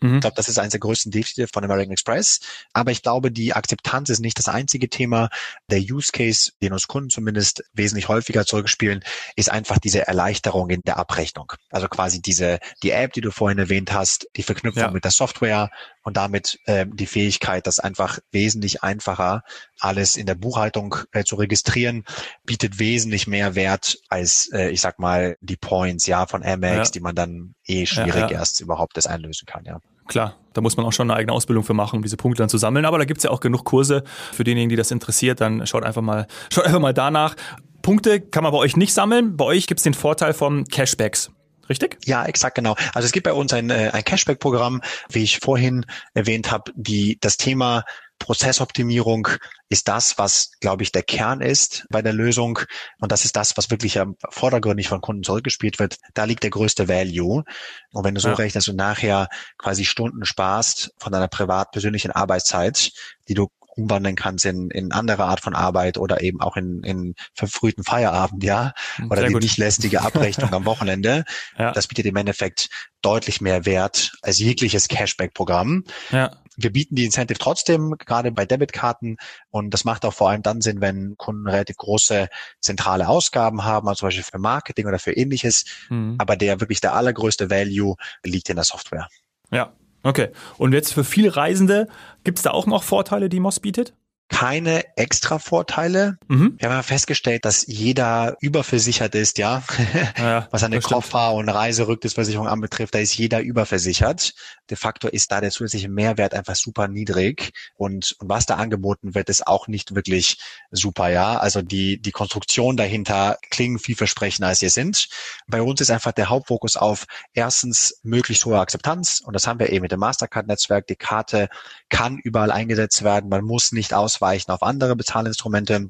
Mhm. 0.00 0.16
Ich 0.16 0.20
glaube, 0.20 0.36
das 0.36 0.48
ist 0.48 0.58
eines 0.58 0.72
der 0.72 0.80
größten 0.80 1.12
Defizite 1.12 1.48
von 1.48 1.64
American 1.64 1.92
Express. 1.92 2.40
Aber 2.72 2.90
ich 2.90 3.02
glaube, 3.02 3.30
die 3.30 3.54
Akzeptanz 3.54 4.10
ist 4.10 4.20
nicht 4.20 4.38
das 4.38 4.48
einzige 4.48 4.88
Thema. 4.88 5.28
Der 5.70 5.80
Use 5.80 6.12
Case, 6.12 6.52
den 6.62 6.72
uns 6.72 6.88
Kunden 6.88 7.10
zumindest 7.10 7.64
wesentlich 7.72 8.08
häufiger 8.08 8.44
zurückspielen, 8.44 9.04
ist 9.36 9.50
einfach 9.50 9.78
diese 9.78 10.06
Erleichterung 10.06 10.70
in 10.70 10.82
der 10.82 10.96
Abrechnung. 10.96 11.52
Also 11.70 11.88
quasi 11.88 12.20
diese, 12.20 12.58
die 12.82 12.90
App, 12.90 13.12
die 13.12 13.20
du 13.20 13.30
vorhin 13.30 13.58
erwähnt 13.58 13.92
hast, 13.92 14.28
die 14.36 14.42
Verknüpfung 14.42 14.82
ja. 14.82 14.90
mit 14.90 15.04
der 15.04 15.10
Software 15.10 15.70
und 16.04 16.16
damit 16.16 16.60
ähm, 16.66 16.94
die 16.94 17.06
Fähigkeit, 17.06 17.66
das 17.66 17.80
einfach 17.80 18.20
wesentlich 18.30 18.82
einfacher 18.82 19.42
alles 19.80 20.16
in 20.16 20.26
der 20.26 20.34
Buchhaltung 20.34 20.96
äh, 21.12 21.24
zu 21.24 21.36
registrieren, 21.36 22.04
bietet 22.44 22.78
wesentlich 22.78 23.26
mehr 23.26 23.54
Wert 23.54 23.98
als, 24.08 24.50
äh, 24.52 24.68
ich 24.68 24.80
sag 24.80 24.98
mal, 24.98 25.36
die 25.40 25.56
Points, 25.56 26.06
ja, 26.06 26.26
von 26.26 26.44
Amex, 26.44 26.88
ja. 26.88 26.92
die 26.92 27.00
man 27.00 27.14
dann 27.14 27.54
eh 27.66 27.86
schwierig 27.86 28.30
ja, 28.30 28.30
erst 28.30 28.60
überhaupt 28.60 28.96
das 28.96 29.06
einlösen 29.06 29.46
kann, 29.46 29.64
ja. 29.64 29.80
Klar, 30.06 30.36
da 30.52 30.60
muss 30.60 30.76
man 30.76 30.84
auch 30.84 30.92
schon 30.92 31.10
eine 31.10 31.18
eigene 31.18 31.32
Ausbildung 31.32 31.64
für 31.64 31.72
machen, 31.72 31.96
um 31.96 32.02
diese 32.02 32.18
Punkte 32.18 32.42
dann 32.42 32.50
zu 32.50 32.58
sammeln. 32.58 32.84
Aber 32.84 32.98
da 32.98 33.06
gibt's 33.06 33.24
ja 33.24 33.30
auch 33.30 33.40
genug 33.40 33.64
Kurse 33.64 34.04
für 34.32 34.44
diejenigen, 34.44 34.68
die 34.68 34.76
das 34.76 34.90
interessiert. 34.90 35.40
Dann 35.40 35.66
schaut 35.66 35.82
einfach 35.82 36.02
mal, 36.02 36.26
schaut 36.52 36.66
einfach 36.66 36.80
mal 36.80 36.92
danach. 36.92 37.36
Punkte 37.80 38.20
kann 38.20 38.42
man 38.42 38.52
bei 38.52 38.58
euch 38.58 38.76
nicht 38.76 38.92
sammeln. 38.92 39.36
Bei 39.38 39.46
euch 39.46 39.66
gibt's 39.66 39.82
den 39.82 39.94
Vorteil 39.94 40.34
von 40.34 40.64
Cashbacks. 40.64 41.30
Richtig? 41.68 41.98
Ja, 42.04 42.24
exakt 42.24 42.56
genau. 42.56 42.76
Also 42.92 43.06
es 43.06 43.12
gibt 43.12 43.24
bei 43.24 43.32
uns 43.32 43.52
ein, 43.52 43.70
äh, 43.70 43.90
ein 43.92 44.04
Cashback-Programm, 44.04 44.82
wie 45.08 45.22
ich 45.22 45.38
vorhin 45.38 45.86
erwähnt 46.12 46.50
habe, 46.50 46.72
die 46.76 47.18
das 47.20 47.36
Thema 47.36 47.84
Prozessoptimierung 48.18 49.28
ist 49.68 49.88
das, 49.88 50.18
was, 50.18 50.52
glaube 50.60 50.82
ich, 50.82 50.92
der 50.92 51.02
Kern 51.02 51.40
ist 51.40 51.84
bei 51.90 52.00
der 52.00 52.12
Lösung. 52.12 52.60
Und 53.00 53.12
das 53.12 53.24
ist 53.24 53.36
das, 53.36 53.56
was 53.56 53.70
wirklich 53.70 53.98
vordergründig 54.30 54.88
von 54.88 55.00
Kunden 55.00 55.24
zurückgespielt 55.24 55.78
wird. 55.78 55.96
Da 56.14 56.24
liegt 56.24 56.42
der 56.42 56.50
größte 56.50 56.88
Value. 56.88 57.44
Und 57.92 58.04
wenn 58.04 58.14
du 58.14 58.20
so 58.20 58.28
ja. 58.28 58.34
rechnest 58.34 58.68
und 58.68 58.76
nachher 58.76 59.28
quasi 59.58 59.84
Stunden 59.84 60.24
sparst 60.24 60.92
von 60.98 61.12
deiner 61.12 61.28
privat 61.28 61.72
persönlichen 61.72 62.12
Arbeitszeit, 62.12 62.92
die 63.28 63.34
du 63.34 63.48
umwandeln 63.76 64.16
kannst 64.16 64.44
in, 64.44 64.70
in 64.70 64.92
andere 64.92 65.24
Art 65.24 65.40
von 65.40 65.54
Arbeit 65.54 65.98
oder 65.98 66.22
eben 66.22 66.40
auch 66.40 66.56
in, 66.56 66.82
in 66.82 67.14
verfrühten 67.34 67.84
Feierabend, 67.84 68.44
ja, 68.44 68.72
hm, 68.96 69.10
oder 69.10 69.20
Sehr 69.20 69.28
die 69.28 69.32
gut. 69.34 69.42
nicht 69.42 69.58
lästige 69.58 70.02
Abrechnung 70.02 70.52
am 70.52 70.64
Wochenende. 70.66 71.24
Ja. 71.58 71.72
Das 71.72 71.86
bietet 71.86 72.06
im 72.06 72.16
Endeffekt 72.16 72.68
deutlich 73.02 73.40
mehr 73.40 73.66
Wert 73.66 74.12
als 74.22 74.38
jegliches 74.38 74.88
Cashback-Programm. 74.88 75.84
Ja. 76.10 76.36
Wir 76.56 76.70
bieten 76.70 76.94
die 76.94 77.04
Incentive 77.04 77.38
trotzdem, 77.38 77.96
gerade 77.98 78.30
bei 78.30 78.46
Debitkarten. 78.46 79.16
Und 79.50 79.70
das 79.70 79.84
macht 79.84 80.04
auch 80.04 80.14
vor 80.14 80.30
allem 80.30 80.42
dann 80.42 80.60
Sinn, 80.60 80.80
wenn 80.80 81.16
Kunden 81.16 81.48
relativ 81.48 81.76
große 81.76 82.28
zentrale 82.60 83.08
Ausgaben 83.08 83.64
haben, 83.64 83.88
also 83.88 84.00
zum 84.00 84.06
Beispiel 84.08 84.24
für 84.24 84.38
Marketing 84.38 84.86
oder 84.86 84.98
für 84.98 85.12
ähnliches. 85.12 85.64
Mhm. 85.88 86.14
Aber 86.18 86.36
der 86.36 86.60
wirklich 86.60 86.80
der 86.80 86.94
allergrößte 86.94 87.50
Value 87.50 87.96
liegt 88.22 88.48
in 88.50 88.56
der 88.56 88.64
Software. 88.64 89.08
Ja, 89.50 89.74
Okay. 90.04 90.28
Und 90.58 90.72
jetzt 90.74 90.92
für 90.92 91.02
viele 91.02 91.34
Reisende, 91.34 91.88
gibt 92.22 92.38
es 92.38 92.42
da 92.42 92.50
auch 92.50 92.66
noch 92.66 92.82
Vorteile, 92.82 93.28
die 93.28 93.40
Moss 93.40 93.58
bietet? 93.58 93.94
Keine 94.28 94.84
extra 94.96 95.38
Vorteile. 95.38 96.16
Mhm. 96.28 96.56
Wir 96.58 96.68
haben 96.68 96.76
ja 96.76 96.82
festgestellt, 96.82 97.44
dass 97.44 97.66
jeder 97.66 98.36
überversichert 98.40 99.14
ist, 99.14 99.38
ja, 99.38 99.62
ja 100.18 100.48
was 100.50 100.64
eine 100.64 100.80
Koffer- 100.80 101.34
und 101.34 101.48
Reiserücktrittsversicherung 101.48 102.48
anbetrifft, 102.48 102.94
da 102.94 102.98
ist 102.98 103.16
jeder 103.16 103.40
überversichert. 103.40 104.34
De 104.70 104.76
facto 104.76 105.08
ist 105.08 105.30
da 105.30 105.40
der 105.40 105.50
zusätzliche 105.50 105.88
Mehrwert 105.88 106.34
einfach 106.34 106.56
super 106.56 106.88
niedrig 106.88 107.52
und, 107.74 108.16
und 108.18 108.28
was 108.28 108.46
da 108.46 108.56
angeboten 108.56 109.14
wird, 109.14 109.28
ist 109.28 109.46
auch 109.46 109.68
nicht 109.68 109.94
wirklich 109.94 110.38
super, 110.70 111.10
ja. 111.10 111.36
Also 111.38 111.60
die, 111.60 112.00
die 112.00 112.12
Konstruktion 112.12 112.76
dahinter 112.76 113.38
klingen 113.50 113.78
vielversprechender, 113.78 114.48
als 114.48 114.60
sie 114.60 114.70
sind. 114.70 115.08
Bei 115.46 115.60
uns 115.60 115.80
ist 115.80 115.90
einfach 115.90 116.12
der 116.12 116.30
Hauptfokus 116.30 116.76
auf 116.76 117.04
erstens 117.34 118.00
möglichst 118.02 118.44
hohe 118.46 118.58
Akzeptanz 118.58 119.20
und 119.24 119.34
das 119.34 119.46
haben 119.46 119.58
wir 119.58 119.70
eben 119.70 119.82
mit 119.82 119.92
dem 119.92 120.00
Mastercard-Netzwerk. 120.00 120.86
Die 120.86 120.96
Karte 120.96 121.48
kann 121.90 122.18
überall 122.18 122.50
eingesetzt 122.50 123.04
werden. 123.04 123.28
Man 123.28 123.44
muss 123.44 123.72
nicht 123.72 123.92
ausweichen 124.14 124.50
auf 124.52 124.62
andere 124.62 124.96
Bezahlinstrumente 124.96 125.88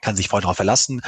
kann 0.00 0.16
sich 0.16 0.28
voll 0.28 0.40
darauf 0.40 0.56
verlassen. 0.56 1.02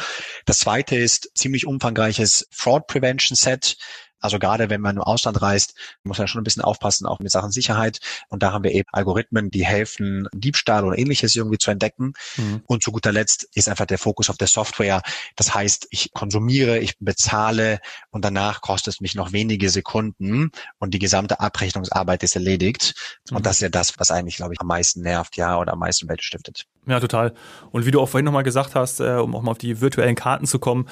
Das 0.47 0.59
zweite 0.59 0.97
ist 0.97 1.31
ziemlich 1.35 1.67
umfangreiches 1.67 2.49
Fraud 2.51 2.87
Prevention 2.87 3.37
Set. 3.37 3.77
Also 4.21 4.39
gerade 4.39 4.71
wenn 4.71 4.81
man 4.81 4.97
im 4.97 5.03
Ausland 5.03 5.41
reist, 5.43 5.75
muss 6.05 6.19
man 6.19 6.29
schon 6.29 6.41
ein 6.41 6.45
bisschen 6.45 6.63
aufpassen, 6.63 7.07
auch 7.07 7.19
mit 7.19 7.31
Sachen 7.31 7.51
Sicherheit. 7.51 8.01
Und 8.29 8.43
da 8.43 8.53
haben 8.53 8.65
wir 8.65 8.73
eben 8.73 8.89
Algorithmen, 8.93 9.51
die 9.51 9.65
helfen, 9.65 10.29
Diebstahl 10.33 10.85
oder 10.85 10.99
ähnliches 10.99 11.35
irgendwie 11.35 11.59
zu 11.59 11.71
entdecken. 11.71 12.13
Mhm. 12.37 12.63
Und 12.67 12.83
zu 12.83 12.93
guter 12.93 13.13
Letzt 13.13 13.49
ist 13.55 13.69
einfach 13.69 13.87
der 13.87 13.99
Fokus 13.99 14.31
auf 14.31 14.37
der 14.37 14.49
Software. 14.49 15.03
Das 15.37 15.55
heißt, 15.55 15.89
ich 15.91 16.13
konsumiere, 16.13 16.79
ich 16.79 16.99
bezahle 16.99 17.81
und 18.11 18.25
danach 18.25 18.61
kostet 18.61 18.95
es 18.95 19.01
mich 19.01 19.15
noch 19.15 19.33
wenige 19.33 19.71
Sekunden 19.71 20.51
und 20.79 20.95
die 20.95 20.99
gesamte 20.99 21.41
Abrechnungsarbeit 21.41 22.23
ist 22.23 22.37
erledigt. 22.37 22.95
Mhm. 23.31 23.39
Und 23.39 23.47
das 23.47 23.57
ist 23.57 23.63
ja 23.63 23.69
das, 23.69 23.99
was 23.99 24.11
eigentlich, 24.11 24.37
glaube 24.37 24.55
ich, 24.55 24.61
am 24.61 24.67
meisten 24.67 25.03
nervt, 25.03 25.37
ja, 25.37 25.59
oder 25.59 25.73
am 25.73 25.79
meisten 25.79 26.09
Welt 26.09 26.23
stiftet. 26.23 26.67
Ja, 26.87 26.99
total. 26.99 27.35
Und 27.73 27.85
wie 27.85 27.91
du 27.91 28.01
auch 28.01 28.09
vorhin 28.09 28.25
nochmal 28.25 28.43
gesagt 28.43 28.75
hast, 28.75 29.01
äh, 29.01 29.17
um 29.17 29.37
auch 29.37 29.43
mal 29.43 29.51
auf 29.51 29.59
die 29.59 29.81
virtuellen 29.83 30.15
Karten 30.15 30.47
zu 30.47 30.59
kommen, 30.59 30.87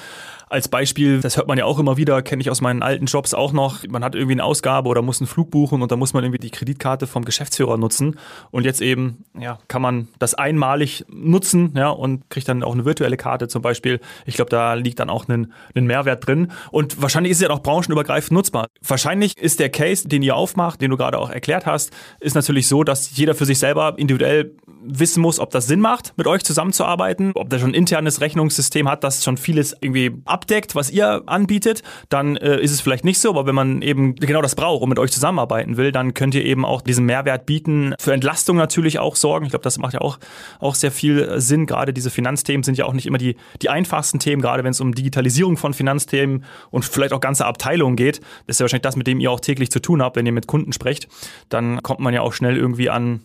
als 0.47 0.67
Beispiel, 0.67 1.19
das 1.19 1.35
hört 1.37 1.47
man 1.47 1.57
ja 1.57 1.65
auch 1.65 1.79
immer 1.79 1.97
wieder, 1.97 2.21
kenne 2.21 2.41
ich 2.41 2.49
aus 2.49 2.61
meinen 2.61 2.83
alten 2.83 3.05
Jobs 3.05 3.33
auch 3.33 3.53
noch. 3.53 3.83
Man 3.87 4.03
hat 4.03 4.15
irgendwie 4.15 4.33
eine 4.33 4.43
Ausgabe 4.43 4.87
oder 4.87 5.01
muss 5.01 5.19
einen 5.19 5.27
Flug 5.27 5.49
buchen 5.51 5.81
und 5.81 5.91
dann 5.91 5.99
muss 5.99 6.13
man 6.13 6.23
irgendwie 6.23 6.39
die 6.39 6.51
Kreditkarte 6.51 7.07
vom 7.07 7.25
Geschäftsführer 7.25 7.77
nutzen. 7.77 8.19
Und 8.51 8.65
jetzt 8.65 8.81
eben, 8.81 9.25
ja, 9.39 9.59
kann 9.67 9.81
man 9.81 10.07
das 10.19 10.35
einmalig 10.35 11.05
nutzen, 11.09 11.73
ja, 11.75 11.89
und 11.89 12.29
kriegt 12.29 12.47
dann 12.47 12.63
auch 12.63 12.73
eine 12.73 12.85
virtuelle 12.85 13.17
Karte 13.17 13.47
zum 13.47 13.61
Beispiel. 13.61 13.99
Ich 14.25 14.35
glaube, 14.35 14.49
da 14.49 14.75
liegt 14.75 14.99
dann 14.99 15.09
auch 15.09 15.27
ein, 15.27 15.53
ein 15.75 15.85
Mehrwert 15.85 16.25
drin. 16.25 16.51
Und 16.71 17.01
wahrscheinlich 17.01 17.31
ist 17.31 17.37
es 17.37 17.47
ja 17.47 17.49
auch 17.49 17.61
branchenübergreifend 17.61 18.31
nutzbar. 18.31 18.67
Wahrscheinlich 18.81 19.37
ist 19.37 19.59
der 19.59 19.69
Case, 19.69 20.07
den 20.07 20.23
ihr 20.23 20.35
aufmacht, 20.35 20.81
den 20.81 20.91
du 20.91 20.97
gerade 20.97 21.17
auch 21.17 21.29
erklärt 21.29 21.65
hast, 21.65 21.91
ist 22.19 22.35
natürlich 22.35 22.67
so, 22.67 22.83
dass 22.83 23.15
jeder 23.15 23.35
für 23.35 23.45
sich 23.45 23.59
selber 23.59 23.95
individuell 23.97 24.55
wissen 24.81 25.21
muss, 25.21 25.39
ob 25.39 25.51
das 25.51 25.67
Sinn 25.67 25.79
macht, 25.79 26.13
mit 26.17 26.27
euch 26.27 26.43
zusammenzuarbeiten, 26.43 27.31
ob 27.35 27.49
der 27.49 27.59
schon 27.59 27.71
ein 27.71 27.73
internes 27.73 28.21
Rechnungssystem 28.21 28.89
hat, 28.89 29.03
das 29.03 29.23
schon 29.23 29.37
vieles 29.37 29.75
irgendwie 29.81 30.11
abdeckt, 30.25 30.75
was 30.75 30.89
ihr 30.89 31.23
anbietet, 31.25 31.83
dann 32.09 32.37
äh, 32.37 32.59
ist 32.59 32.71
es 32.71 32.81
vielleicht 32.81 33.05
nicht 33.05 33.19
so, 33.19 33.29
aber 33.29 33.45
wenn 33.45 33.55
man 33.55 33.81
eben 33.81 34.15
genau 34.15 34.41
das 34.41 34.55
braucht 34.55 34.81
und 34.83 34.89
mit 34.89 34.99
euch 34.99 35.11
zusammenarbeiten 35.11 35.77
will, 35.77 35.91
dann 35.91 36.13
könnt 36.13 36.35
ihr 36.35 36.45
eben 36.45 36.65
auch 36.65 36.81
diesen 36.81 37.05
Mehrwert 37.05 37.45
bieten, 37.45 37.93
für 37.99 38.13
Entlastung 38.13 38.57
natürlich 38.57 38.99
auch 38.99 39.15
sorgen. 39.15 39.45
Ich 39.45 39.51
glaube, 39.51 39.63
das 39.63 39.77
macht 39.77 39.93
ja 39.93 40.01
auch, 40.01 40.19
auch 40.59 40.75
sehr 40.75 40.91
viel 40.91 41.39
Sinn. 41.39 41.65
Gerade 41.65 41.93
diese 41.93 42.09
Finanzthemen 42.09 42.63
sind 42.63 42.77
ja 42.77 42.85
auch 42.85 42.93
nicht 42.93 43.05
immer 43.05 43.17
die, 43.17 43.35
die 43.61 43.69
einfachsten 43.69 44.19
Themen, 44.19 44.41
gerade 44.41 44.63
wenn 44.63 44.71
es 44.71 44.81
um 44.81 44.93
Digitalisierung 44.93 45.57
von 45.57 45.73
Finanzthemen 45.73 46.43
und 46.71 46.85
vielleicht 46.85 47.13
auch 47.13 47.19
ganze 47.19 47.45
Abteilungen 47.45 47.95
geht. 47.95 48.19
Das 48.47 48.55
ist 48.55 48.59
ja 48.59 48.63
wahrscheinlich 48.63 48.83
das, 48.83 48.95
mit 48.95 49.07
dem 49.07 49.19
ihr 49.19 49.31
auch 49.31 49.39
täglich 49.39 49.71
zu 49.71 49.79
tun 49.79 50.01
habt, 50.01 50.15
wenn 50.15 50.25
ihr 50.25 50.31
mit 50.31 50.47
Kunden 50.47 50.73
sprecht. 50.73 51.07
Dann 51.49 51.81
kommt 51.83 51.99
man 51.99 52.13
ja 52.13 52.21
auch 52.21 52.33
schnell 52.33 52.57
irgendwie 52.57 52.89
an 52.89 53.21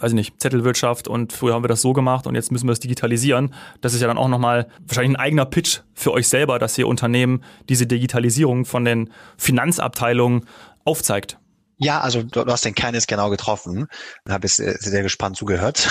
weiß 0.00 0.12
ich 0.12 0.14
nicht, 0.14 0.40
Zettelwirtschaft 0.40 1.08
und 1.08 1.32
früher 1.32 1.54
haben 1.54 1.64
wir 1.64 1.68
das 1.68 1.82
so 1.82 1.92
gemacht 1.92 2.26
und 2.26 2.34
jetzt 2.34 2.52
müssen 2.52 2.66
wir 2.66 2.72
es 2.72 2.80
digitalisieren. 2.80 3.54
Das 3.80 3.94
ist 3.94 4.00
ja 4.00 4.06
dann 4.06 4.18
auch 4.18 4.28
nochmal 4.28 4.68
wahrscheinlich 4.86 5.16
ein 5.16 5.20
eigener 5.20 5.46
Pitch 5.46 5.80
für 5.94 6.12
euch 6.12 6.28
selber, 6.28 6.58
dass 6.58 6.76
ihr 6.78 6.88
Unternehmen 6.88 7.42
diese 7.68 7.86
Digitalisierung 7.86 8.64
von 8.64 8.84
den 8.84 9.10
Finanzabteilungen 9.36 10.46
aufzeigt. 10.84 11.38
Ja, 11.78 12.00
also 12.00 12.22
du, 12.22 12.44
du 12.44 12.50
hast 12.50 12.64
den 12.64 12.74
Kern 12.74 12.94
jetzt 12.94 13.06
genau 13.06 13.28
getroffen. 13.28 13.86
Habe 14.26 14.46
jetzt 14.46 14.56
sehr, 14.56 14.78
sehr 14.78 15.02
gespannt 15.02 15.36
zugehört. 15.36 15.86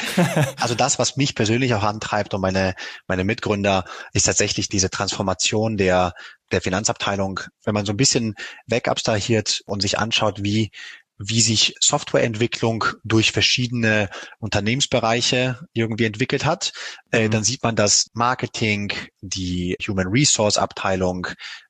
also 0.60 0.74
das, 0.74 0.98
was 0.98 1.16
mich 1.16 1.36
persönlich 1.36 1.72
auch 1.74 1.84
antreibt 1.84 2.34
und 2.34 2.40
meine, 2.40 2.74
meine 3.06 3.22
Mitgründer, 3.22 3.84
ist 4.12 4.24
tatsächlich 4.24 4.68
diese 4.68 4.90
Transformation 4.90 5.76
der, 5.76 6.14
der 6.50 6.60
Finanzabteilung. 6.60 7.40
Wenn 7.64 7.74
man 7.74 7.86
so 7.86 7.92
ein 7.92 7.96
bisschen 7.96 8.34
wegabstrahiert 8.66 9.62
und 9.66 9.82
sich 9.82 10.00
anschaut, 10.00 10.42
wie 10.42 10.72
wie 11.22 11.42
sich 11.42 11.74
Softwareentwicklung 11.80 12.84
durch 13.04 13.30
verschiedene 13.32 14.08
Unternehmensbereiche 14.38 15.60
irgendwie 15.74 16.06
entwickelt 16.06 16.46
hat, 16.46 16.72
äh, 17.12 17.26
mhm. 17.26 17.30
dann 17.30 17.44
sieht 17.44 17.62
man, 17.62 17.76
dass 17.76 18.06
Marketing, 18.14 18.90
die 19.20 19.76
Human 19.86 20.08
Resource 20.08 20.56
Abteilung, 20.56 21.26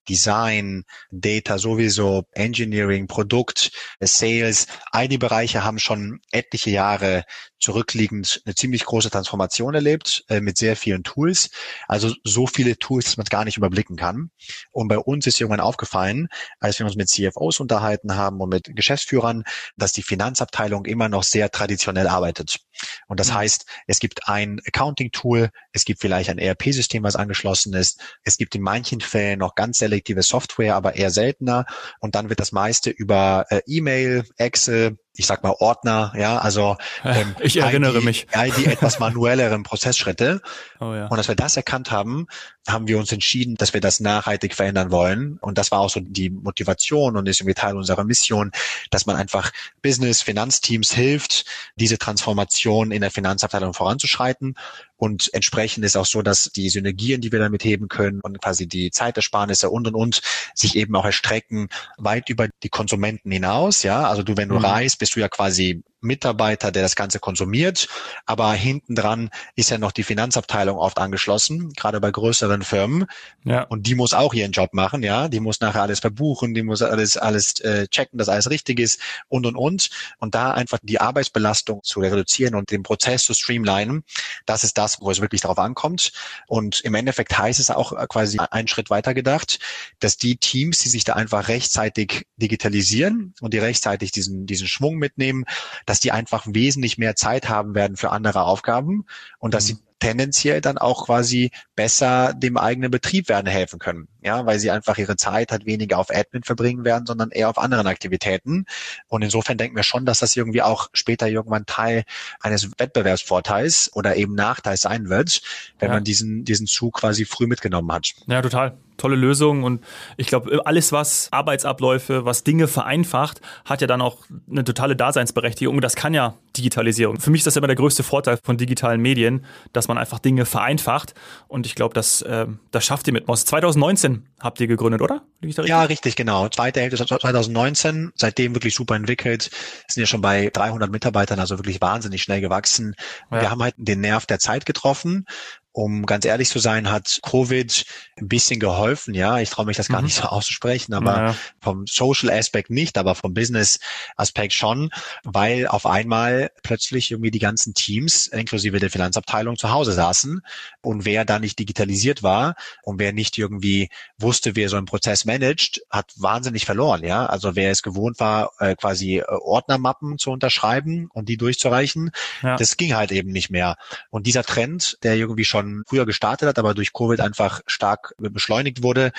Design, 0.08 0.84
Data 1.10 1.58
sowieso, 1.58 2.24
Engineering, 2.32 3.06
Produkt, 3.06 3.70
Sales, 4.00 4.66
all 4.90 5.08
die 5.08 5.18
Bereiche 5.18 5.64
haben 5.64 5.78
schon 5.78 6.20
etliche 6.30 6.70
Jahre 6.70 7.24
zurückliegend 7.60 8.42
eine 8.44 8.54
ziemlich 8.54 8.84
große 8.84 9.10
Transformation 9.10 9.74
erlebt 9.74 10.24
äh, 10.28 10.40
mit 10.40 10.56
sehr 10.56 10.76
vielen 10.76 11.04
Tools. 11.04 11.50
Also 11.86 12.14
so 12.24 12.46
viele 12.46 12.78
Tools, 12.78 13.04
dass 13.04 13.16
man 13.18 13.24
es 13.24 13.30
gar 13.30 13.44
nicht 13.44 13.58
überblicken 13.58 13.96
kann. 13.96 14.30
Und 14.72 14.88
bei 14.88 14.98
uns 14.98 15.26
ist 15.26 15.40
irgendwann 15.40 15.60
aufgefallen, 15.60 16.28
als 16.58 16.78
wir 16.78 16.86
uns 16.86 16.96
mit 16.96 17.08
CFOs 17.08 17.60
unterhalten 17.60 18.16
haben 18.16 18.40
und 18.40 18.48
mit 18.48 18.74
Geschäftsführern, 18.74 19.44
dass 19.76 19.92
die 19.92 20.02
Finanzabteilung 20.02 20.86
immer 20.86 21.08
noch 21.08 21.22
sehr 21.22 21.50
traditionell 21.50 22.08
arbeitet. 22.08 22.60
Und 23.08 23.20
das 23.20 23.28
mhm. 23.28 23.34
heißt, 23.34 23.66
es 23.86 23.98
gibt 23.98 24.28
ein 24.28 24.60
Accounting-Tool, 24.66 25.50
es 25.72 25.84
gibt 25.84 26.00
vielleicht 26.00 26.30
ein 26.30 26.38
ERP-System, 26.38 27.02
was 27.02 27.16
angeschlossen 27.16 27.74
ist, 27.74 28.00
es 28.24 28.38
gibt 28.38 28.54
in 28.54 28.62
manchen 28.62 29.00
Fällen 29.00 29.38
noch 29.38 29.54
ganz 29.54 29.78
selektive 29.90 30.22
Software, 30.22 30.76
aber 30.76 30.96
eher 30.96 31.10
seltener. 31.10 31.66
Und 32.00 32.14
dann 32.14 32.28
wird 32.28 32.40
das 32.40 32.52
meiste 32.52 32.90
über 32.90 33.46
äh, 33.50 33.60
E-Mail, 33.66 34.24
Excel, 34.36 34.96
ich 35.16 35.26
sag 35.26 35.42
mal 35.42 35.54
Ordner, 35.58 36.12
ja, 36.16 36.38
also 36.38 36.76
ähm, 37.04 37.34
ich 37.40 37.56
erinnere 37.56 38.00
die, 38.00 38.04
mich. 38.04 38.26
Ja, 38.34 38.44
die 38.44 38.66
etwas 38.66 38.98
manuelleren 38.98 39.62
Prozessschritte. 39.62 40.40
Oh, 40.80 40.94
ja. 40.94 41.06
Und 41.08 41.18
als 41.18 41.28
wir 41.28 41.34
das 41.34 41.56
erkannt 41.56 41.90
haben, 41.90 42.26
haben 42.68 42.88
wir 42.88 42.98
uns 42.98 43.10
entschieden, 43.12 43.56
dass 43.56 43.74
wir 43.74 43.80
das 43.80 44.00
nachhaltig 44.00 44.54
verändern 44.54 44.90
wollen. 44.90 45.38
Und 45.40 45.58
das 45.58 45.70
war 45.70 45.80
auch 45.80 45.90
so 45.90 46.00
die 46.00 46.30
Motivation 46.30 47.16
und 47.16 47.28
ist 47.28 47.40
irgendwie 47.40 47.54
Teil 47.54 47.76
unserer 47.76 48.04
Mission, 48.04 48.52
dass 48.90 49.06
man 49.06 49.16
einfach 49.16 49.50
Business, 49.82 50.22
Finanzteams 50.22 50.92
hilft, 50.92 51.44
diese 51.76 51.98
Transformation 51.98 52.92
in 52.92 53.00
der 53.00 53.10
Finanzabteilung 53.10 53.74
voranzuschreiten. 53.74 54.54
Und 54.96 55.32
entsprechend 55.32 55.84
ist 55.86 55.96
auch 55.96 56.04
so, 56.04 56.20
dass 56.20 56.50
die 56.54 56.68
Synergien, 56.68 57.22
die 57.22 57.32
wir 57.32 57.38
damit 57.38 57.64
heben 57.64 57.88
können 57.88 58.20
und 58.20 58.40
quasi 58.42 58.66
die 58.66 58.90
Zeitersparnisse 58.90 59.70
und 59.70 59.86
und 59.86 59.94
und 59.94 60.20
sich 60.54 60.76
eben 60.76 60.94
auch 60.94 61.06
erstrecken 61.06 61.70
weit 61.96 62.28
über 62.28 62.48
die 62.62 62.68
Konsumenten 62.68 63.30
hinaus. 63.30 63.82
Ja, 63.82 64.08
also 64.08 64.22
du, 64.22 64.36
wenn 64.36 64.50
du 64.50 64.56
mhm. 64.56 64.64
reist, 64.64 64.99
bist 65.00 65.16
du 65.16 65.20
ja 65.20 65.28
quasi 65.28 65.82
Mitarbeiter, 66.00 66.72
der 66.72 66.82
das 66.82 66.96
Ganze 66.96 67.18
konsumiert, 67.18 67.88
aber 68.26 68.52
hinten 68.52 68.94
dran 68.94 69.30
ist 69.54 69.70
ja 69.70 69.78
noch 69.78 69.92
die 69.92 70.02
Finanzabteilung 70.02 70.78
oft 70.78 70.98
angeschlossen, 70.98 71.72
gerade 71.74 72.00
bei 72.00 72.10
größeren 72.10 72.62
Firmen. 72.62 73.06
Ja. 73.44 73.62
Und 73.64 73.86
die 73.86 73.94
muss 73.94 74.14
auch 74.14 74.34
ihren 74.34 74.52
Job 74.52 74.72
machen, 74.72 75.02
ja. 75.02 75.28
Die 75.28 75.40
muss 75.40 75.60
nachher 75.60 75.82
alles 75.82 76.00
verbuchen, 76.00 76.54
die 76.54 76.62
muss 76.62 76.82
alles 76.82 77.16
alles 77.16 77.60
äh, 77.60 77.88
checken, 77.88 78.18
dass 78.18 78.28
alles 78.28 78.50
richtig 78.50 78.80
ist 78.80 79.00
und 79.28 79.46
und 79.46 79.56
und. 79.56 79.90
Und 80.18 80.34
da 80.34 80.52
einfach 80.52 80.78
die 80.82 81.00
Arbeitsbelastung 81.00 81.82
zu 81.82 82.00
reduzieren 82.00 82.54
und 82.54 82.70
den 82.70 82.82
Prozess 82.82 83.24
zu 83.24 83.34
streamlinen, 83.34 84.04
das 84.46 84.64
ist 84.64 84.78
das, 84.78 85.00
wo 85.00 85.10
es 85.10 85.20
wirklich 85.20 85.42
darauf 85.42 85.58
ankommt. 85.58 86.12
Und 86.46 86.80
im 86.80 86.94
Endeffekt 86.94 87.36
heißt 87.36 87.60
es 87.60 87.70
auch 87.70 87.92
quasi 88.08 88.38
einen 88.50 88.68
Schritt 88.68 88.90
weiter 88.90 89.14
gedacht, 89.14 89.58
dass 89.98 90.16
die 90.16 90.36
Teams, 90.36 90.78
die 90.78 90.88
sich 90.88 91.04
da 91.04 91.14
einfach 91.14 91.48
rechtzeitig 91.48 92.26
digitalisieren 92.36 93.34
und 93.40 93.54
die 93.54 93.58
rechtzeitig 93.58 94.10
diesen 94.12 94.46
diesen 94.46 94.68
Schwung 94.68 94.96
mitnehmen, 94.96 95.44
dass 95.90 95.98
die 95.98 96.12
einfach 96.12 96.46
wesentlich 96.46 96.98
mehr 96.98 97.16
Zeit 97.16 97.48
haben 97.48 97.74
werden 97.74 97.96
für 97.96 98.12
andere 98.12 98.44
Aufgaben 98.44 99.06
und 99.40 99.54
dass 99.54 99.64
mhm. 99.64 99.74
sie 99.74 99.78
tendenziell 99.98 100.60
dann 100.60 100.78
auch 100.78 101.06
quasi 101.06 101.50
besser 101.74 102.32
dem 102.32 102.56
eigenen 102.56 102.92
Betrieb 102.92 103.28
werden 103.28 103.48
helfen 103.48 103.80
können. 103.80 104.06
Ja, 104.22 104.46
weil 104.46 104.60
sie 104.60 104.70
einfach 104.70 104.98
ihre 104.98 105.16
Zeit 105.16 105.50
halt 105.50 105.66
weniger 105.66 105.98
auf 105.98 106.14
Admin 106.14 106.44
verbringen 106.44 106.84
werden, 106.84 107.06
sondern 107.06 107.32
eher 107.32 107.50
auf 107.50 107.58
anderen 107.58 107.88
Aktivitäten. 107.88 108.66
Und 109.08 109.22
insofern 109.22 109.58
denken 109.58 109.74
wir 109.74 109.82
schon, 109.82 110.06
dass 110.06 110.20
das 110.20 110.36
irgendwie 110.36 110.62
auch 110.62 110.90
später 110.92 111.26
irgendwann 111.26 111.66
Teil 111.66 112.04
eines 112.38 112.70
Wettbewerbsvorteils 112.78 113.90
oder 113.92 114.14
eben 114.14 114.36
Nachteils 114.36 114.82
sein 114.82 115.08
wird, 115.08 115.42
wenn 115.80 115.88
ja. 115.88 115.96
man 115.96 116.04
diesen, 116.04 116.44
diesen 116.44 116.68
Zug 116.68 117.00
quasi 117.00 117.24
früh 117.24 117.48
mitgenommen 117.48 117.90
hat. 117.90 118.12
Ja, 118.28 118.40
total 118.42 118.78
tolle 119.00 119.16
Lösung 119.16 119.64
und 119.64 119.82
ich 120.16 120.26
glaube, 120.26 120.64
alles, 120.66 120.92
was 120.92 121.28
Arbeitsabläufe, 121.30 122.24
was 122.24 122.44
Dinge 122.44 122.68
vereinfacht, 122.68 123.40
hat 123.64 123.80
ja 123.80 123.86
dann 123.86 124.00
auch 124.00 124.18
eine 124.50 124.64
totale 124.64 124.96
Daseinsberechtigung. 124.96 125.74
Und 125.76 125.82
das 125.82 125.96
kann 125.96 126.14
ja 126.14 126.34
Digitalisierung. 126.56 127.20
Für 127.20 127.30
mich 127.30 127.40
ist 127.40 127.46
das 127.46 127.56
immer 127.56 127.66
der 127.66 127.76
größte 127.76 128.02
Vorteil 128.02 128.38
von 128.42 128.56
digitalen 128.56 129.00
Medien, 129.00 129.44
dass 129.72 129.88
man 129.88 129.98
einfach 129.98 130.18
Dinge 130.18 130.44
vereinfacht. 130.44 131.14
Und 131.48 131.66
ich 131.66 131.74
glaube, 131.74 131.94
das, 131.94 132.22
äh, 132.22 132.46
das 132.70 132.84
schafft 132.84 133.06
ihr 133.06 133.12
mit 133.12 133.26
Moss. 133.28 133.44
2019 133.44 134.26
habt 134.40 134.60
ihr 134.60 134.66
gegründet, 134.66 135.00
oder? 135.00 135.22
Richtig? 135.42 135.66
Ja, 135.66 135.84
richtig, 135.84 136.16
genau. 136.16 136.48
Zweite 136.48 136.80
Hälfte 136.80 137.04
2019, 137.04 138.12
seitdem 138.14 138.54
wirklich 138.54 138.74
super 138.74 138.96
entwickelt. 138.96 139.50
Sind 139.88 140.02
ja 140.02 140.06
schon 140.06 140.20
bei 140.20 140.50
300 140.52 140.90
Mitarbeitern, 140.90 141.38
also 141.38 141.58
wirklich 141.58 141.80
wahnsinnig 141.80 142.22
schnell 142.22 142.40
gewachsen. 142.40 142.94
Ja. 143.30 143.40
Wir 143.40 143.50
haben 143.50 143.62
halt 143.62 143.74
den 143.78 144.00
Nerv 144.00 144.26
der 144.26 144.38
Zeit 144.38 144.66
getroffen 144.66 145.26
um 145.72 146.04
ganz 146.06 146.24
ehrlich 146.24 146.48
zu 146.48 146.58
sein, 146.58 146.90
hat 146.90 147.20
Covid 147.22 147.84
ein 148.18 148.28
bisschen 148.28 148.58
geholfen. 148.58 149.14
Ja, 149.14 149.38
ich 149.38 149.50
traue 149.50 149.66
mich 149.66 149.76
das 149.76 149.88
gar 149.88 150.00
mhm. 150.00 150.06
nicht 150.06 150.16
so 150.16 150.24
auszusprechen, 150.24 150.94
aber 150.94 151.16
ja. 151.16 151.36
vom 151.60 151.86
Social 151.86 152.30
Aspect 152.30 152.70
nicht, 152.70 152.98
aber 152.98 153.14
vom 153.14 153.34
Business 153.34 153.78
Aspekt 154.16 154.52
schon, 154.52 154.90
weil 155.24 155.66
auf 155.68 155.86
einmal 155.86 156.50
plötzlich 156.62 157.10
irgendwie 157.10 157.30
die 157.30 157.38
ganzen 157.38 157.74
Teams 157.74 158.26
inklusive 158.26 158.80
der 158.80 158.90
Finanzabteilung 158.90 159.56
zu 159.56 159.70
Hause 159.70 159.92
saßen 159.92 160.42
und 160.82 161.04
wer 161.04 161.24
da 161.24 161.38
nicht 161.38 161.58
digitalisiert 161.58 162.22
war 162.22 162.56
und 162.82 162.98
wer 162.98 163.12
nicht 163.12 163.38
irgendwie 163.38 163.90
wusste, 164.18 164.56
wer 164.56 164.68
so 164.68 164.76
einen 164.76 164.86
Prozess 164.86 165.24
managt, 165.24 165.82
hat 165.90 166.12
wahnsinnig 166.16 166.66
verloren. 166.66 167.04
Ja, 167.04 167.26
also 167.26 167.54
wer 167.54 167.70
es 167.70 167.82
gewohnt 167.82 168.18
war, 168.18 168.52
äh, 168.58 168.74
quasi 168.74 169.18
äh, 169.18 169.24
Ordnermappen 169.28 170.18
zu 170.18 170.30
unterschreiben 170.30 171.08
und 171.12 171.28
die 171.28 171.36
durchzureichen, 171.36 172.10
ja. 172.42 172.56
das 172.56 172.76
ging 172.76 172.94
halt 172.94 173.12
eben 173.12 173.30
nicht 173.30 173.50
mehr. 173.50 173.76
Und 174.10 174.26
dieser 174.26 174.42
Trend, 174.42 174.98
der 175.02 175.16
irgendwie 175.16 175.44
schon 175.44 175.59
schon 175.60 175.82
früher 175.86 176.06
gestartet 176.06 176.48
hat, 176.48 176.58
aber 176.58 176.74
durch 176.74 176.92
Covid 176.92 177.20
einfach 177.20 177.60
stark 177.66 178.14
beschleunigt 178.18 178.82
wurde, 178.82 179.12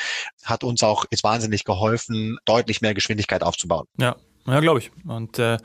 hat 0.44 0.64
uns 0.64 0.84
auch 0.84 1.06
jetzt 1.12 1.24
wahnsinnig 1.24 1.64
geholfen, 1.64 2.38
deutlich 2.46 2.82
mehr 2.82 2.94
Geschwindigkeit 2.94 3.44
aufzubauen. 3.44 3.88
Ja, 3.98 4.16
ja, 4.48 4.60
glaube 4.60 4.80
ich. 4.80 4.92
Und 5.08 5.38
äh, 5.38 5.58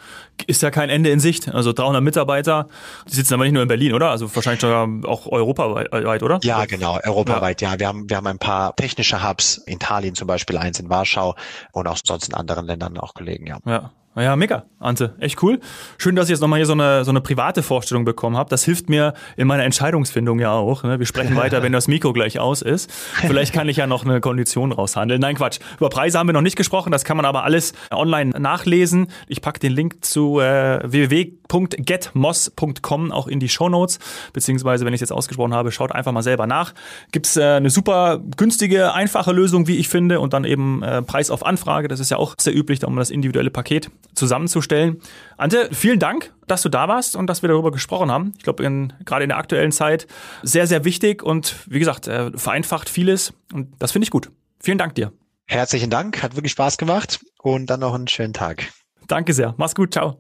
ist 0.47 0.63
ja 0.63 0.71
kein 0.71 0.91
Ende 0.91 1.09
in 1.11 1.19
Sicht. 1.19 1.49
Also 1.49 1.73
300 1.73 2.03
Mitarbeiter, 2.03 2.69
die 3.09 3.15
sitzen 3.15 3.35
aber 3.35 3.45
nicht 3.45 3.55
nur 3.55 3.63
in 3.63 3.69
Berlin, 3.69 3.95
oder? 3.95 4.11
Also 4.11 4.35
wahrscheinlich 4.35 4.61
sogar 4.61 4.87
auch 5.05 5.27
europaweit, 5.27 6.23
oder? 6.23 6.41
Ja, 6.43 6.67
genau, 6.67 6.99
europaweit. 7.03 7.63
Ja, 7.63 7.73
ja. 7.73 7.79
wir 7.79 7.89
haben 7.89 8.11
wir 8.11 8.17
haben 8.19 8.27
ein 8.27 8.39
paar 8.39 8.77
technische 8.77 9.27
Hubs 9.27 9.59
in 9.59 9.75
Italien 9.77 10.15
zum 10.15 10.27
Beispiel, 10.27 10.59
eins 10.59 10.79
in 10.79 10.91
Warschau 10.91 11.37
und 11.73 11.87
auch 11.87 11.97
sonst 12.05 12.29
in 12.29 12.35
anderen 12.35 12.67
Ländern 12.67 12.99
auch 12.99 13.15
Kollegen. 13.15 13.47
Ja. 13.47 13.59
Ja, 13.65 13.93
ja, 14.25 14.35
mega, 14.35 14.65
Ante. 14.79 15.15
Echt 15.19 15.43
cool. 15.43 15.61
Schön, 15.99 16.17
dass 16.17 16.25
ich 16.27 16.31
jetzt 16.31 16.41
nochmal 16.41 16.59
hier 16.59 16.65
so 16.65 16.73
eine, 16.73 17.05
so 17.05 17.11
eine 17.11 17.21
private 17.21 17.63
Vorstellung 17.63 18.07
bekommen 18.07 18.39
habe. 18.39 18.49
Das 18.49 18.65
hilft 18.65 18.89
mir 18.89 19.13
in 19.37 19.47
meiner 19.47 19.65
Entscheidungsfindung 19.65 20.39
ja 20.39 20.53
auch. 20.53 20.85
Ne? 20.85 20.99
Wir 20.99 21.05
sprechen 21.05 21.37
weiter, 21.37 21.63
wenn 21.63 21.73
das 21.73 21.87
Mikro 21.87 22.15
gleich 22.15 22.39
aus 22.39 22.63
ist. 22.63 22.91
Vielleicht 22.91 23.53
kann 23.53 23.69
ich 23.69 23.77
ja 23.77 23.87
noch 23.87 24.07
eine 24.07 24.23
Kondition 24.23 24.73
raushandeln. 24.73 25.21
Nein, 25.21 25.37
Quatsch. 25.37 25.59
Über 25.77 25.91
Preise 25.91 26.19
haben 26.19 26.29
wir 26.29 26.33
noch 26.33 26.41
nicht 26.41 26.57
gesprochen. 26.57 26.93
Das 26.93 27.05
kann 27.05 27.19
man 27.19 27.27
aber 27.27 27.45
alles 27.45 27.75
online 27.91 28.31
nachlesen. 28.41 29.09
Ich 29.29 29.43
packe 29.43 29.61
den 29.61 29.73
Link 29.73 30.03
zu 30.03 30.41
äh, 30.41 30.81
www.getmos.com 30.91 33.13
auch 33.13 33.29
in 33.29 33.39
die 33.39 33.51
Show 33.51 33.69
Notes. 33.69 33.99
Beziehungsweise, 34.33 34.87
wenn 34.87 34.95
ich 34.95 34.99
es 34.99 35.03
jetzt 35.03 35.13
ausgesprochen 35.13 35.53
habe, 35.53 35.73
schaut 35.73 35.93
einfach 35.93 36.13
mal 36.13 36.23
selber 36.23 36.47
nach. 36.47 36.73
Gibt's 37.13 37.37
äh, 37.37 37.43
eine 37.43 37.69
super 37.69 38.23
günstige, 38.39 38.95
einfache 38.95 39.33
Lösung, 39.33 39.67
wie 39.67 39.77
ich 39.77 39.91
finde. 39.91 40.21
Und 40.21 40.33
dann 40.33 40.45
eben 40.45 40.83
äh, 40.83 41.03
Preis 41.03 41.31
auf 41.31 41.45
Anfrage. 41.45 41.89
Das 41.89 42.01
ist 42.01 42.11
ja 42.11 42.17
auch 42.17 42.35
sehr 42.41 42.57
üblich, 42.57 42.79
da 42.79 42.87
um 42.87 42.97
das 42.97 43.11
individuelle 43.11 43.51
Paket 43.51 43.91
zusammenzustellen. 44.15 45.01
Ante, 45.37 45.69
vielen 45.73 45.99
Dank, 45.99 46.33
dass 46.47 46.63
du 46.63 46.69
da 46.69 46.89
warst 46.89 47.17
und 47.17 47.27
dass 47.27 47.43
wir 47.43 47.49
darüber 47.49 47.71
gesprochen 47.71 48.11
haben. 48.11 48.33
Ich 48.37 48.45
glaube, 48.45 48.63
gerade 49.05 49.23
in 49.25 49.29
der 49.29 49.39
aktuellen 49.39 49.73
Zeit 49.73 50.07
sehr, 50.43 50.67
sehr 50.67 50.85
wichtig 50.85 51.23
und 51.23 51.57
wie 51.67 51.79
gesagt, 51.79 52.09
äh, 52.09 52.31
vereinfacht 52.37 52.89
vieles 52.89 53.33
und 53.53 53.69
das 53.79 53.93
finde 53.93 54.05
ich 54.05 54.11
gut. 54.11 54.31
Vielen 54.61 54.79
Dank 54.79 54.95
dir. 54.95 55.13
Herzlichen 55.47 55.91
Dank, 55.91 56.23
hat 56.23 56.35
wirklich 56.35 56.53
Spaß 56.53 56.77
gemacht 56.79 57.21
und 57.41 57.67
dann 57.67 57.81
noch 57.81 57.95
einen 57.95 58.09
schönen 58.09 58.33
Tag. 58.33 58.69
Danke 59.07 59.33
sehr. 59.33 59.55
Mach's 59.57 59.75
gut. 59.75 59.93
Ciao. 59.93 60.19